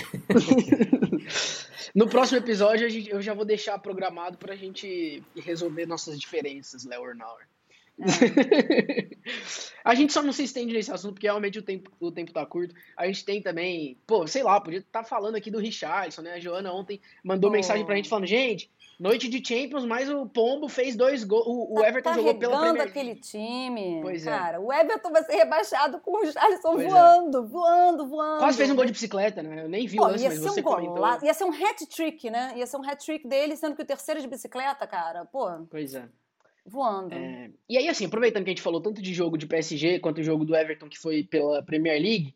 [1.94, 7.02] No próximo episódio eu já vou deixar programado para a gente resolver nossas diferenças, Léo
[7.02, 7.46] Ornauer.
[9.84, 12.46] a gente só não se estende nesse assunto porque realmente o tempo, o tempo tá
[12.46, 12.76] curto.
[12.98, 16.34] A gente tem também, pô, sei lá, podia estar tá falando aqui do Richardson, né?
[16.34, 17.54] A Joana ontem mandou oh.
[17.54, 18.70] mensagem pra gente falando, gente,
[19.00, 21.46] noite de Champions, mas o Pombo fez dois gols.
[21.48, 24.00] O, tá Everton jogou pela Premier aquele time.
[24.02, 24.30] Pois é.
[24.30, 27.42] Cara, o Everton vai ser rebaixado com o Richardson pois voando, é.
[27.42, 28.40] voando, voando.
[28.40, 29.64] Quase fez um gol de bicicleta, né?
[29.64, 31.00] Eu nem vi o lance, mas você um comentou.
[31.00, 32.54] Lá, ia ser um hat-trick, né?
[32.58, 35.50] Ia ser um hat-trick dele, sendo que o terceiro de bicicleta, cara, pô.
[35.70, 36.04] Pois é
[36.66, 37.14] voando.
[37.14, 40.20] É, e aí, assim, aproveitando que a gente falou tanto de jogo de PSG quanto
[40.20, 42.34] o jogo do Everton que foi pela Premier League,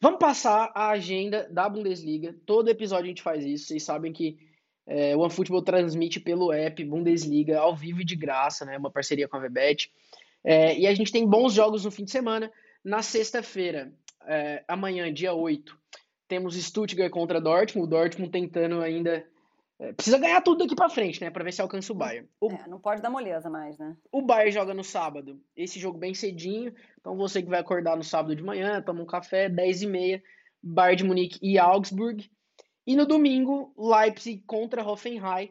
[0.00, 2.36] vamos passar a agenda da Bundesliga.
[2.44, 3.66] Todo episódio a gente faz isso.
[3.66, 4.38] Vocês sabem que
[4.86, 8.76] é, o OneFootball transmite pelo app Bundesliga ao vivo e de graça, né?
[8.76, 9.90] Uma parceria com a VBet.
[10.44, 12.50] É, e a gente tem bons jogos no fim de semana.
[12.84, 13.92] Na sexta-feira,
[14.26, 15.78] é, amanhã, dia 8,
[16.26, 17.86] temos Stuttgart contra Dortmund.
[17.86, 19.24] O Dortmund tentando ainda
[19.80, 21.30] é, precisa ganhar tudo daqui para frente, né?
[21.30, 22.28] Pra ver se alcança o Bayern.
[22.38, 23.96] O, é, não pode dar moleza mais, né?
[24.12, 25.40] O Bayern joga no sábado.
[25.56, 26.74] Esse jogo bem cedinho.
[27.00, 30.22] Então você que vai acordar no sábado de manhã, toma um café, 10 e meia,
[30.62, 32.30] Bayern de Munique e Augsburg.
[32.86, 35.50] E no domingo, Leipzig contra Hoffenheim.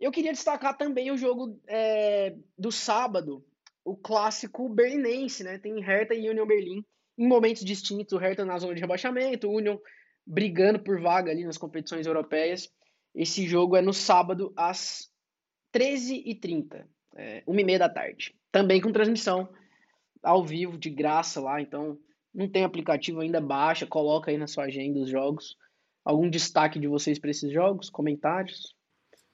[0.00, 3.44] Eu queria destacar também o jogo é, do sábado,
[3.84, 5.58] o clássico berlinense, né?
[5.58, 6.84] Tem Hertha e Union Berlim
[7.16, 8.14] em momentos distintos.
[8.14, 9.78] O Hertha na zona de rebaixamento, o Union
[10.26, 12.68] brigando por vaga ali nas competições europeias.
[13.14, 15.10] Esse jogo é no sábado, às
[15.74, 16.84] 13h30,
[17.16, 18.34] é, 1h30 da tarde.
[18.52, 19.48] Também com transmissão
[20.22, 21.60] ao vivo, de graça lá.
[21.60, 21.98] Então,
[22.34, 25.56] não tem aplicativo ainda, baixa, coloca aí na sua agenda os jogos.
[26.04, 27.90] Algum destaque de vocês para esses jogos?
[27.90, 28.74] Comentários?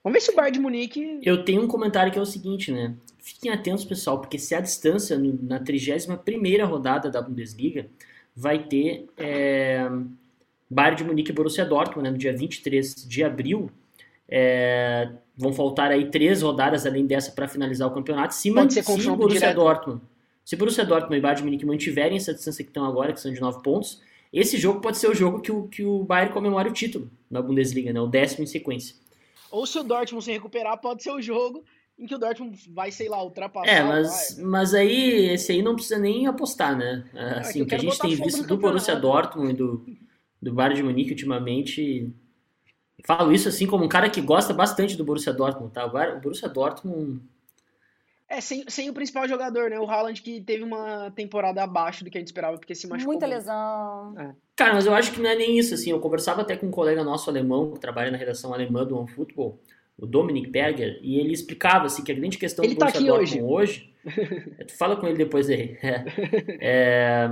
[0.02, 1.20] Vamos ver se o Bayern de Munique.
[1.22, 2.96] Eu tenho um comentário que é o seguinte, né?
[3.18, 7.90] Fiquem atentos, pessoal, porque se a distância na 31 rodada da Bundesliga
[8.34, 9.80] vai ter é,
[10.68, 13.70] Bayern de Munique e Borussia Dortmund, né, no dia 23 de abril.
[14.28, 18.34] É, vão faltar aí três rodadas além dessa para finalizar o campeonato.
[18.34, 19.56] Se, Pode ser se Borussia direto.
[19.56, 20.00] Dortmund,
[20.44, 23.32] se Borussia Dortmund e Bayern de Munique mantiverem essa distância que estão agora, que são
[23.32, 24.00] de nove pontos,
[24.32, 27.40] esse jogo pode ser o jogo que o, que o Bayern comemore o título na
[27.40, 28.96] Bundesliga, né, o décimo em sequência.
[29.50, 31.64] Ou se o Dortmund se recuperar, pode ser o jogo
[31.98, 33.70] em que o Dortmund vai, sei lá, ultrapassar.
[33.70, 37.04] É, mas, mas aí esse aí não precisa nem apostar, né?
[37.38, 39.86] Assim, é, que, que a gente tem visto do Borussia Dortmund e do,
[40.48, 42.12] do Bayern de Munique ultimamente.
[43.04, 45.84] Falo isso assim como um cara que gosta bastante do Borussia Dortmund, tá?
[45.84, 47.20] O Borussia Dortmund
[48.28, 49.78] é, sem, sem o principal jogador, né?
[49.78, 53.12] O Haaland que teve uma temporada abaixo do que a gente esperava, porque se machucou.
[53.12, 53.38] Muita muito.
[53.38, 54.14] lesão.
[54.18, 54.34] É.
[54.56, 55.90] Cara, mas eu acho que não é nem isso, assim.
[55.90, 59.60] Eu conversava até com um colega nosso alemão, que trabalha na redação alemã do OneFootball,
[59.96, 63.06] o Dominic Berger, e ele explicava, assim, que a grande questão ele do tá Borussia
[63.06, 63.94] Dortmund hoje...
[64.04, 65.78] hoje tu fala com ele depois aí.
[65.80, 66.04] É,
[66.60, 67.30] é,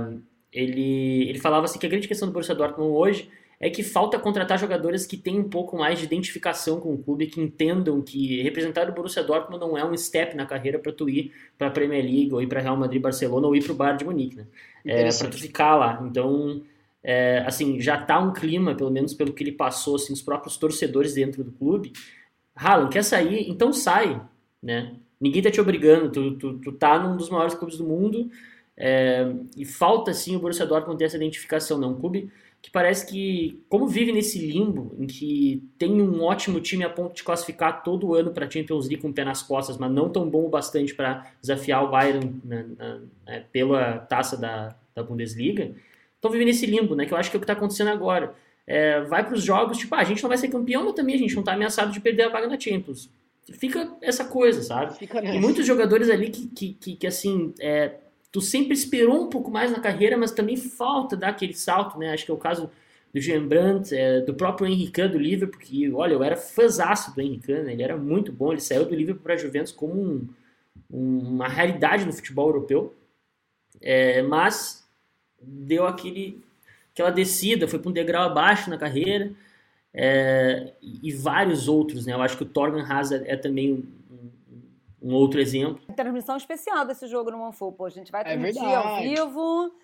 [0.51, 3.29] ele, ele falava assim que a grande questão do Borussia Dortmund hoje
[3.59, 7.27] é que falta contratar jogadores que tenham um pouco mais de identificação com o clube,
[7.27, 11.09] que entendam que representar o Borussia Dortmund não é um step na carreira para tu
[11.09, 13.75] ir para a Premier League ou ir para Real Madrid, Barcelona ou ir para o
[13.75, 14.45] Bayern de Munique, né?
[14.85, 16.03] É, para tu ficar lá.
[16.05, 16.61] Então,
[17.01, 20.57] é, assim, já tá um clima, pelo menos pelo que ele passou, assim, os próprios
[20.57, 21.93] torcedores dentro do clube.
[22.55, 23.49] Haaland, quer sair?
[23.49, 24.21] Então sai,
[24.61, 24.95] né?
[25.19, 28.29] Ninguém tá te obrigando, tu, tu, tu tá num dos maiores clubes do mundo,
[28.77, 31.87] é, e falta sim o Borussia Dortmund ter essa identificação, né?
[31.87, 32.29] Um clube
[32.61, 37.13] que parece que, como vive nesse limbo, em que tem um ótimo time a ponto
[37.13, 40.09] de classificar todo ano para a Champions League com o pé nas costas, mas não
[40.09, 45.75] tão bom o bastante para desafiar o Bayern na, na, pela taça da, da Bundesliga,
[46.15, 47.05] estão vivendo nesse limbo, né?
[47.05, 48.33] Que eu acho que é o que está acontecendo agora.
[48.65, 51.13] É, vai para os jogos, tipo, ah, a gente não vai ser campeão, mas também
[51.13, 53.11] a gente não está ameaçado de perder a vaga na Champions.
[53.59, 54.97] Fica essa coisa, sabe?
[54.97, 57.91] Fica e muitos jogadores ali que, que, que, que assim, é,
[58.35, 62.11] tu sempre esperou um pouco mais na carreira, mas também falta dar aquele salto, né?
[62.11, 62.69] Acho que é o caso
[63.13, 67.21] do Jean Brandt, é, do próprio Henrique do Liverpool, porque, olha, eu era fãzaço do
[67.21, 67.71] Henrique, né?
[67.71, 70.27] ele era muito bom, ele saiu do Liverpool para a Juventus como um,
[70.91, 72.93] um, uma realidade no futebol europeu,
[73.81, 74.85] é, mas
[75.41, 76.43] deu aquele,
[76.91, 79.31] aquela descida, foi para um degrau abaixo na carreira,
[79.93, 82.11] é, e vários outros, né?
[82.11, 83.85] Eu acho que o Torgan Hazard é também
[85.05, 85.81] um, outro exemplo.
[85.95, 87.87] Transmissão especial desse jogo no OneFootball.
[87.87, 89.75] A gente vai é transmitir é ao vivo,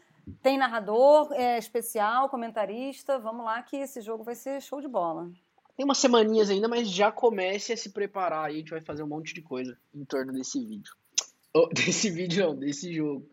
[0.42, 3.20] tem narrador é, especial, comentarista.
[3.20, 5.32] Vamos lá que esse jogo vai ser show de bola.
[5.76, 8.56] Tem umas semaninhas ainda, mas já comece a se preparar aí.
[8.56, 10.94] A gente vai fazer um monte de coisa em torno desse vídeo.
[11.54, 13.28] Oh, desse vídeo não, desse jogo.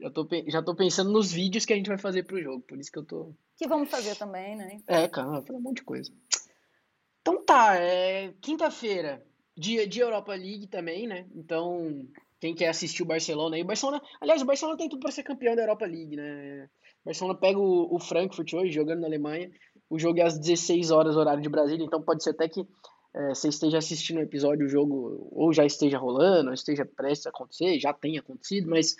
[0.00, 2.78] Já tô, já tô pensando nos vídeos que a gente vai fazer pro jogo, por
[2.78, 3.34] isso que eu tô.
[3.58, 4.80] Que vamos fazer também, né?
[4.86, 6.10] É, cara, fazer um monte de coisa.
[7.20, 9.22] Então tá, é quinta-feira,
[9.58, 11.26] dia de Europa League também, né?
[11.34, 12.06] Então,
[12.40, 15.24] quem quer assistir o Barcelona aí, o Barcelona, aliás, o Barcelona tem tudo para ser
[15.24, 16.68] campeão da Europa League, né?
[17.02, 19.50] O Barcelona pega o, o Frankfurt hoje, jogando na Alemanha.
[19.90, 22.64] O jogo é às 16 horas, horário de Brasília, então pode ser até que
[23.14, 27.26] é, você esteja assistindo o episódio, o jogo ou já esteja rolando, ou esteja prestes
[27.26, 28.94] a acontecer, já tenha acontecido, mas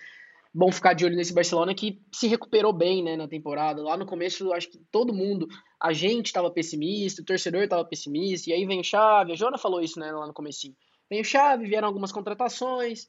[0.59, 3.81] bom ficar de olho nesse Barcelona que se recuperou bem né, na temporada.
[3.81, 5.47] Lá no começo, acho que todo mundo,
[5.81, 9.57] a gente estava pessimista, o torcedor estava pessimista, e aí vem o Xavi, a Jona
[9.57, 10.67] falou isso né, lá no começo.
[11.09, 13.07] Vem o Xavi, vieram algumas contratações,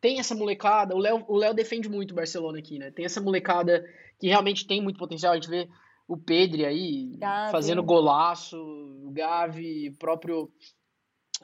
[0.00, 2.90] tem essa molecada, o Léo, o Léo defende muito o Barcelona aqui, né?
[2.90, 3.84] Tem essa molecada
[4.18, 5.68] que realmente tem muito potencial, a gente vê
[6.08, 7.52] o Pedri aí Gavi.
[7.52, 10.50] fazendo golaço, o Gavi, o próprio,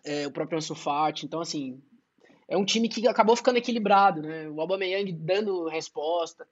[0.04, 1.80] é, o próprio Ansu Fati, então assim,
[2.48, 4.48] é um time que acabou ficando equilibrado, né?
[4.48, 6.46] O Aubameyang dando resposta.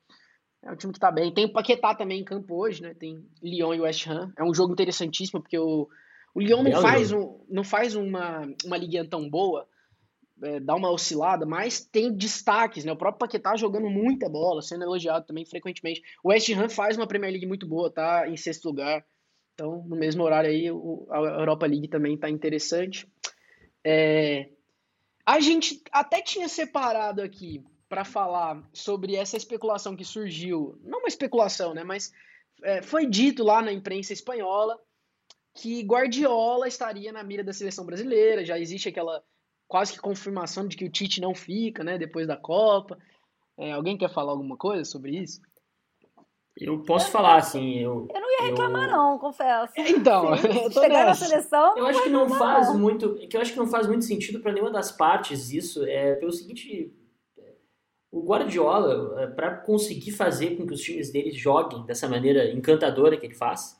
[0.64, 1.32] É um time que tá bem.
[1.32, 2.94] Tem o Paquetá também em campo hoje, né?
[2.94, 4.32] Tem Lyon e West Ham.
[4.38, 5.88] É um jogo interessantíssimo porque o,
[6.34, 9.66] o Lyon não faz, um, não faz uma, uma liguinha tão boa,
[10.42, 12.92] é, dá uma oscilada, mas tem destaques, né?
[12.92, 16.00] O próprio Paquetá jogando muita bola, sendo elogiado também frequentemente.
[16.22, 19.04] O West Ham faz uma Premier League muito boa, tá em sexto lugar.
[19.54, 23.06] Então, no mesmo horário aí, o, a Europa League também tá interessante.
[23.84, 24.48] É,
[25.24, 31.08] a gente até tinha separado aqui para falar sobre essa especulação que surgiu, não uma
[31.08, 32.12] especulação, né, mas
[32.62, 34.78] é, foi dito lá na imprensa espanhola
[35.54, 39.22] que Guardiola estaria na mira da seleção brasileira, já existe aquela
[39.68, 42.98] quase que confirmação de que o Tite não fica, né, depois da Copa.
[43.56, 45.40] É, alguém quer falar alguma coisa sobre isso?
[46.56, 48.06] Eu posso falar, assim, eu...
[48.12, 48.96] Eu ia reclamar eu...
[48.96, 49.72] não, confesso.
[49.76, 51.76] Então, eu tô chegar na seleção...
[51.76, 52.78] Eu acho que não faz não.
[52.78, 53.14] muito...
[53.14, 56.32] Que eu acho que não faz muito sentido para nenhuma das partes isso, é pelo
[56.32, 56.92] seguinte...
[58.14, 63.16] O Guardiola, é, para conseguir fazer com que os times dele joguem dessa maneira encantadora
[63.16, 63.78] que ele faz,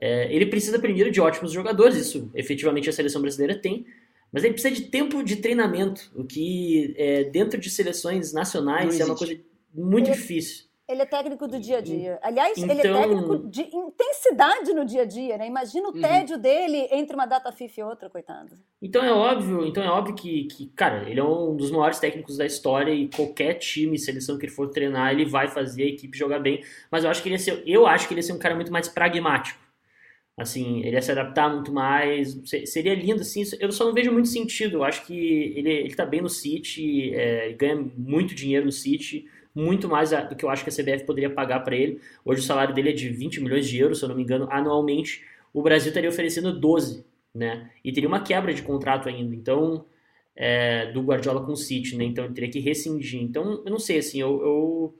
[0.00, 3.86] é, ele precisa primeiro de ótimos jogadores, isso efetivamente a seleção brasileira tem,
[4.32, 9.04] mas ele precisa de tempo de treinamento, o que é, dentro de seleções nacionais é
[9.04, 9.38] uma coisa
[9.72, 10.67] muito difícil.
[10.88, 12.18] Ele é técnico do dia a dia.
[12.22, 12.70] Aliás, então...
[12.70, 15.46] ele é então- técnico de intensidade no dia a dia, né?
[15.46, 16.00] Imagina o uhum.
[16.00, 18.58] tédio dele entre uma data FIFA e outra, coitado.
[18.80, 22.38] Então é óbvio, então é óbvio que, que, cara, ele é um dos maiores técnicos
[22.38, 26.16] da história e qualquer time, seleção que ele for treinar, ele vai fazer a equipe
[26.16, 26.64] jogar bem.
[26.90, 28.54] Mas eu acho que ele ia ser, eu acho que ele ia ser um cara
[28.54, 29.60] muito mais pragmático.
[30.38, 32.40] Assim, ele ia se adaptar muito mais.
[32.64, 33.42] Seria lindo, assim.
[33.58, 34.78] Eu só não vejo muito sentido.
[34.78, 39.26] Eu acho que ele, ele tá bem no City, é, ganha muito dinheiro no City
[39.58, 42.00] muito mais do que eu acho que a CBF poderia pagar para ele.
[42.24, 44.46] Hoje o salário dele é de 20 milhões de euros, se eu não me engano,
[44.50, 45.24] anualmente.
[45.52, 47.04] O Brasil estaria oferecendo 12,
[47.34, 47.68] né?
[47.84, 49.34] E teria uma quebra de contrato ainda.
[49.34, 49.84] Então,
[50.36, 52.04] é, do Guardiola com o City, né?
[52.04, 53.20] Então ele teria que rescindir.
[53.20, 54.94] Então, eu não sei, assim, eu, eu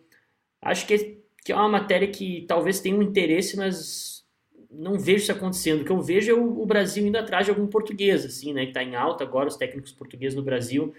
[0.61, 4.27] acho que, que é uma matéria que talvez tenha um interesse, mas
[4.69, 5.83] não vejo isso acontecendo.
[5.83, 8.63] O que eu vejo é o, o Brasil indo atrás de algum português, assim, né?
[8.63, 10.93] Que está em alta agora, os técnicos portugueses no Brasil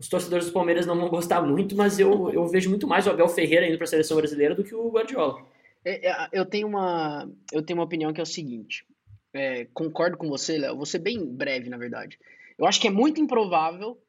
[0.00, 3.10] os torcedores do Palmeiras não vão gostar muito, mas eu, eu vejo muito mais o
[3.10, 5.46] Abel Ferreira indo para a seleção brasileira do que o Guardiola.
[5.84, 8.86] É, é, eu, tenho uma, eu tenho uma opinião que é o seguinte.
[9.34, 10.74] É, concordo com você, Léo.
[10.74, 12.18] Vou ser bem breve, na verdade.
[12.58, 14.00] Eu acho que é muito improvável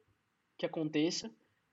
[0.58, 1.30] que aconteça.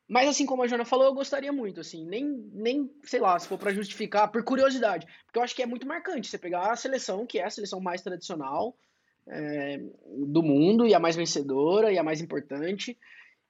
[0.08, 3.46] Mas assim como a Jona falou, eu gostaria muito, assim, nem, nem sei lá, se
[3.46, 5.06] for para justificar, por curiosidade.
[5.26, 7.78] Porque eu acho que é muito marcante você pegar a seleção, que é a seleção
[7.78, 8.74] mais tradicional
[9.28, 9.78] é,
[10.26, 12.98] do mundo, e a mais vencedora, e a mais importante,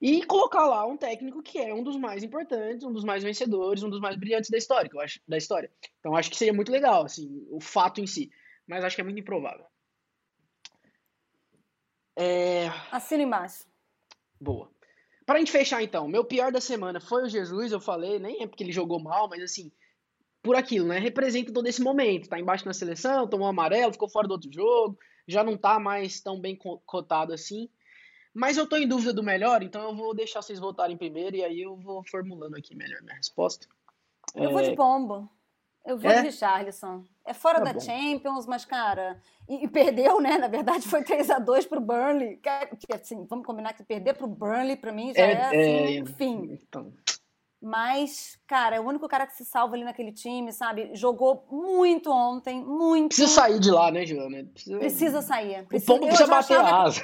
[0.01, 3.83] e colocar lá um técnico que é um dos mais importantes, um dos mais vencedores,
[3.83, 5.71] um dos mais brilhantes da história, eu acho, da história.
[5.99, 8.31] Então acho que seria muito legal, assim, o fato em si,
[8.67, 9.65] mas acho que é muito improvável.
[12.17, 12.67] É...
[12.91, 13.65] Assina embaixo.
[14.39, 14.71] Boa.
[15.25, 18.41] Para a gente fechar então, meu pior da semana foi o Jesus, eu falei, nem
[18.41, 19.71] é porque ele jogou mal, mas assim,
[20.41, 20.99] por aquilo, né?
[20.99, 22.29] Representa todo esse momento.
[22.29, 24.97] Tá embaixo na seleção, tomou amarelo, ficou fora do outro jogo,
[25.27, 27.69] já não tá mais tão bem cotado assim.
[28.33, 31.43] Mas eu tô em dúvida do melhor, então eu vou deixar vocês votarem primeiro e
[31.43, 33.67] aí eu vou formulando aqui melhor minha resposta.
[34.35, 34.53] Eu é...
[34.53, 35.29] vou de pombo.
[35.85, 36.17] Eu vou é?
[36.17, 37.03] de Richarlison.
[37.25, 37.79] É fora tá da bom.
[37.79, 39.19] Champions, mas, cara.
[39.47, 40.37] E, e, perdeu, né?
[40.37, 42.37] Na verdade, foi 3 a 2 pro Burnley.
[42.37, 46.05] Que, assim, vamos combinar que perder pro Burnley, pra mim, já é, é assim, é...
[46.05, 46.59] fim.
[46.61, 46.93] Então...
[47.61, 50.91] Mas, cara, é o único cara que se salva ali naquele time, sabe?
[50.93, 53.09] Jogou muito ontem, muito.
[53.09, 54.45] Precisa sair de lá, né, Joana?
[54.45, 55.65] Precisa, precisa sair.
[55.65, 55.91] Precisa...
[55.91, 57.01] O pombo precisa bater a asa.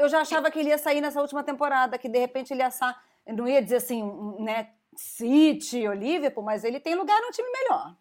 [0.00, 2.70] Eu já achava que ele ia sair nessa última temporada, que de repente ele ia
[2.70, 2.94] sair.
[3.26, 4.02] Não ia dizer assim,
[4.38, 4.70] né?
[4.96, 7.96] City ou Liverpool, mas ele tem lugar num time melhor.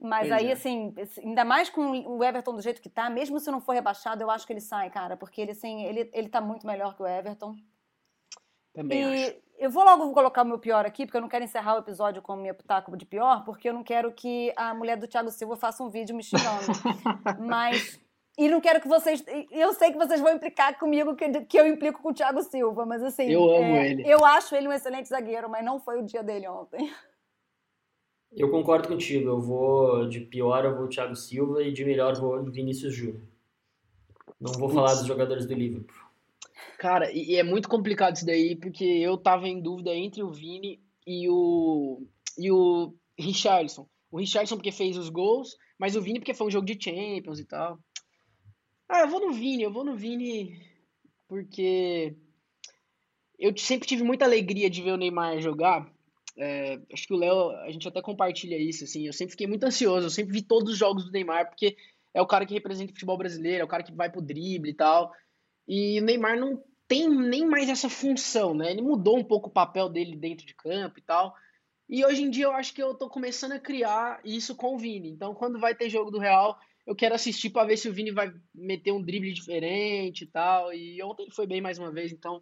[0.00, 0.52] Mas aí, é.
[0.52, 4.22] assim, ainda mais com o Everton do jeito que tá, mesmo se não for rebaixado,
[4.22, 7.02] eu acho que ele sai, cara, porque ele, assim, ele, ele tá muito melhor que
[7.02, 7.54] o Everton.
[8.72, 9.36] Também e acho.
[9.58, 12.22] eu vou logo colocar o meu pior aqui, porque eu não quero encerrar o episódio
[12.22, 15.30] com o meu pitaco de pior, porque eu não quero que a mulher do Thiago
[15.30, 16.72] Silva faça um vídeo me xingando.
[17.46, 18.00] mas
[18.38, 19.24] e não quero que vocês.
[19.50, 22.84] Eu sei que vocês vão implicar comigo que, que eu implico com o Thiago Silva,
[22.84, 23.30] mas assim.
[23.30, 24.02] Eu amo é, ele.
[24.06, 26.92] Eu acho ele um excelente zagueiro, mas não foi o dia dele ontem.
[28.32, 29.28] Eu concordo contigo.
[29.30, 32.94] Eu vou de pior, eu vou o Thiago Silva e de melhor eu vou Vinícius
[32.94, 33.22] Júnior.
[34.38, 36.06] Não vou falar dos jogadores do Liverpool.
[36.78, 40.78] Cara, e é muito complicado isso daí, porque eu tava em dúvida entre o Vini
[41.06, 42.02] e o,
[42.36, 43.88] e o Richarlison.
[44.10, 47.40] O Richarlison porque fez os gols, mas o Vini porque foi um jogo de Champions
[47.40, 47.78] e tal.
[48.88, 50.60] Ah, eu vou no Vini, eu vou no Vini
[51.28, 52.16] porque
[53.38, 55.90] eu sempre tive muita alegria de ver o Neymar jogar.
[56.38, 59.06] É, acho que o Léo, a gente até compartilha isso, assim.
[59.06, 61.76] Eu sempre fiquei muito ansioso, eu sempre vi todos os jogos do Neymar, porque
[62.14, 64.70] é o cara que representa o futebol brasileiro, é o cara que vai pro drible
[64.70, 65.12] e tal.
[65.66, 68.70] E o Neymar não tem nem mais essa função, né?
[68.70, 71.34] Ele mudou um pouco o papel dele dentro de campo e tal.
[71.88, 74.78] E hoje em dia eu acho que eu tô começando a criar isso com o
[74.78, 75.10] Vini.
[75.10, 78.12] Então, quando vai ter jogo do Real, eu quero assistir para ver se o Vini
[78.12, 80.72] vai meter um drible diferente e tal.
[80.72, 82.40] E ontem ele foi bem mais uma vez, então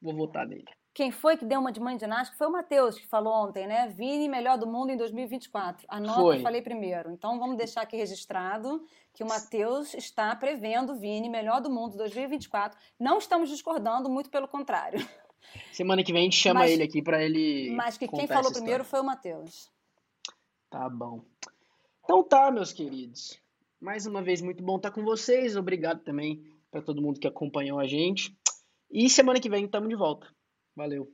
[0.00, 0.64] vou votar nele.
[0.94, 3.66] Quem foi que deu uma de mãe de ginástica foi o Matheus, que falou ontem,
[3.66, 3.88] né?
[3.88, 5.84] Vini, melhor do mundo em 2024.
[5.88, 6.36] A nota foi.
[6.36, 7.10] eu falei primeiro.
[7.10, 8.80] Então vamos deixar aqui registrado
[9.12, 12.78] que o Matheus está prevendo Vini, melhor do mundo em 2024.
[12.98, 15.04] Não estamos discordando, muito pelo contrário.
[15.72, 17.72] Semana que vem a gente chama mas, ele aqui para ele.
[17.74, 19.68] Mas que quem falou primeiro foi o Matheus.
[20.70, 21.24] Tá bom.
[22.04, 23.43] Então tá, meus queridos.
[23.84, 25.56] Mais uma vez, muito bom estar com vocês.
[25.56, 28.34] Obrigado também para todo mundo que acompanhou a gente.
[28.90, 30.26] E semana que vem estamos de volta.
[30.74, 31.12] Valeu.